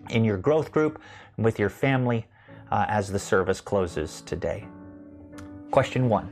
in 0.10 0.24
your 0.24 0.38
growth 0.38 0.72
group 0.72 1.02
with 1.38 1.58
your 1.60 1.70
family 1.70 2.28
uh, 2.72 2.86
as 2.88 3.12
the 3.12 3.20
service 3.20 3.62
closes 3.62 4.22
today. 4.22 4.66
Question 5.72 6.10
one 6.10 6.30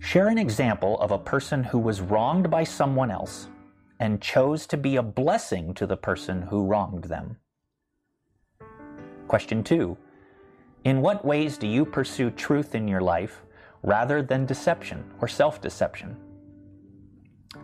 Share 0.00 0.28
an 0.28 0.38
example 0.38 1.00
of 1.00 1.10
a 1.10 1.18
person 1.18 1.64
who 1.64 1.78
was 1.78 2.00
wronged 2.00 2.50
by 2.50 2.64
someone 2.64 3.10
else 3.10 3.48
and 4.00 4.20
chose 4.20 4.66
to 4.66 4.76
be 4.76 4.96
a 4.96 5.02
blessing 5.02 5.72
to 5.74 5.86
the 5.86 5.96
person 5.96 6.42
who 6.42 6.66
wronged 6.66 7.04
them. 7.04 7.38
Question 9.28 9.64
two 9.64 9.96
In 10.84 11.00
what 11.00 11.24
ways 11.24 11.56
do 11.56 11.66
you 11.66 11.86
pursue 11.86 12.30
truth 12.30 12.74
in 12.74 12.86
your 12.86 13.00
life 13.00 13.42
rather 13.82 14.22
than 14.22 14.44
deception 14.44 15.04
or 15.20 15.28
self 15.28 15.60
deception? 15.60 16.16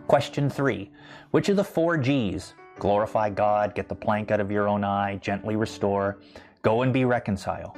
Question 0.07 0.49
three 0.49 0.89
Which 1.31 1.49
of 1.49 1.57
the 1.57 1.63
four 1.63 1.97
G's 1.97 2.53
glorify 2.79 3.29
God, 3.29 3.75
get 3.75 3.87
the 3.87 3.95
plank 3.95 4.31
out 4.31 4.39
of 4.39 4.49
your 4.49 4.67
own 4.67 4.83
eye, 4.83 5.17
gently 5.21 5.55
restore, 5.55 6.17
go 6.61 6.83
and 6.83 6.93
be 6.93 7.05
reconciled. 7.05 7.77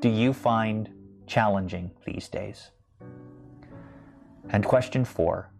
do 0.00 0.08
you 0.08 0.32
find 0.32 0.88
challenging 1.26 1.90
these 2.06 2.28
days? 2.28 2.70
And 4.50 4.64
question 4.64 5.04
four 5.04 5.50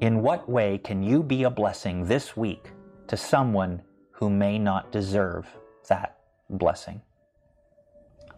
In 0.00 0.22
what 0.22 0.48
way 0.48 0.78
can 0.78 1.02
you 1.02 1.22
be 1.22 1.44
a 1.44 1.50
blessing 1.50 2.06
this 2.06 2.36
week 2.36 2.72
to 3.08 3.16
someone 3.16 3.82
who 4.10 4.30
may 4.30 4.58
not 4.58 4.90
deserve 4.90 5.46
that 5.88 6.18
blessing? 6.50 7.00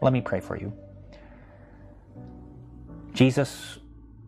Let 0.01 0.12
me 0.12 0.20
pray 0.20 0.40
for 0.40 0.59
you. 0.59 0.72
Jesus, 3.12 3.79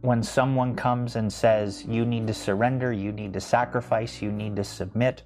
when 0.01 0.23
someone 0.23 0.75
comes 0.75 1.17
and 1.17 1.31
says, 1.31 1.85
you 1.85 2.07
need 2.07 2.27
to 2.27 2.35
surrender, 2.35 2.93
you 2.93 3.13
need 3.13 3.35
to 3.35 3.41
sacrifice, 3.41 4.23
you 4.23 4.33
need 4.33 4.57
to 4.57 4.65
submit, 4.65 5.25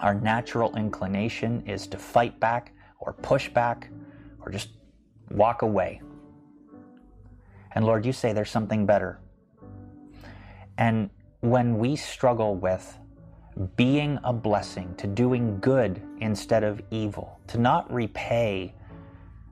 our 0.00 0.14
natural 0.14 0.74
inclination 0.76 1.62
is 1.66 1.86
to 1.86 1.98
fight 1.98 2.40
back 2.40 2.73
or 3.04 3.12
push 3.12 3.48
back 3.48 3.90
or 4.40 4.50
just 4.50 4.70
walk 5.30 5.62
away. 5.62 6.00
And 7.72 7.84
Lord, 7.84 8.06
you 8.06 8.12
say 8.12 8.32
there's 8.32 8.50
something 8.50 8.86
better. 8.86 9.20
And 10.78 11.10
when 11.40 11.78
we 11.78 11.96
struggle 11.96 12.54
with 12.54 12.98
being 13.76 14.18
a 14.24 14.32
blessing, 14.32 14.94
to 14.96 15.06
doing 15.06 15.58
good 15.60 16.02
instead 16.18 16.64
of 16.64 16.82
evil, 16.90 17.38
to 17.48 17.58
not 17.58 17.92
repay 17.92 18.74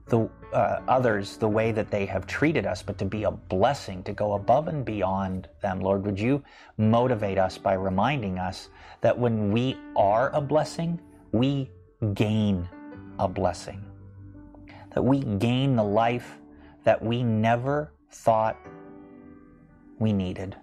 the 0.07 0.29
uh, 0.53 0.81
others 0.89 1.37
the 1.37 1.49
way 1.49 1.73
that 1.73 1.91
they 1.91 2.05
have 2.05 2.27
treated 2.27 2.67
us, 2.67 2.83
but 2.83 2.99
to 2.99 3.05
be 3.05 3.23
a 3.23 3.31
blessing, 3.31 4.03
to 4.03 4.13
go 4.13 4.35
above 4.35 4.69
and 4.69 4.85
beyond 4.85 5.49
them. 5.61 5.81
Lord, 5.81 6.05
would 6.05 6.19
you 6.19 6.43
motivate 6.77 7.39
us 7.39 7.57
by 7.57 7.75
reminding 7.75 8.39
us 8.39 8.69
that 9.01 9.17
when 9.17 9.53
we 9.53 9.77
are 9.97 10.31
a 10.31 10.41
blessing, 10.41 11.01
we 11.33 11.71
gain 12.15 12.69
a 13.23 13.29
blessing, 13.29 13.85
that 14.95 15.03
we 15.03 15.21
gain 15.21 15.77
the 15.77 15.85
life 15.85 16.41
that 16.85 17.01
we 17.03 17.23
never 17.23 17.93
thought 18.11 18.57
we 20.01 20.13
needed, 20.13 20.57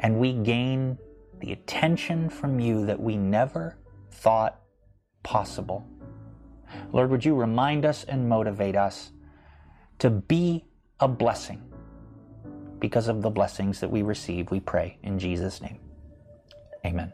and 0.00 0.18
we 0.18 0.32
gain 0.32 0.98
the 1.40 1.52
attention 1.52 2.28
from 2.28 2.58
you 2.58 2.84
that 2.84 3.00
we 3.00 3.16
never 3.16 3.78
thought 4.10 4.60
possible. 5.22 5.86
Lord, 6.92 7.10
would 7.10 7.24
you 7.24 7.36
remind 7.36 7.84
us 7.84 8.04
and 8.04 8.28
motivate 8.28 8.74
us 8.74 9.12
to 10.00 10.10
be 10.10 10.64
a 10.98 11.06
blessing 11.06 11.62
because 12.80 13.06
of 13.06 13.22
the 13.22 13.30
blessings 13.30 13.78
that 13.80 13.90
we 13.90 14.02
receive, 14.02 14.50
we 14.50 14.58
pray 14.58 14.98
in 15.02 15.18
Jesus' 15.18 15.60
name. 15.60 15.78
Amen. 16.84 17.12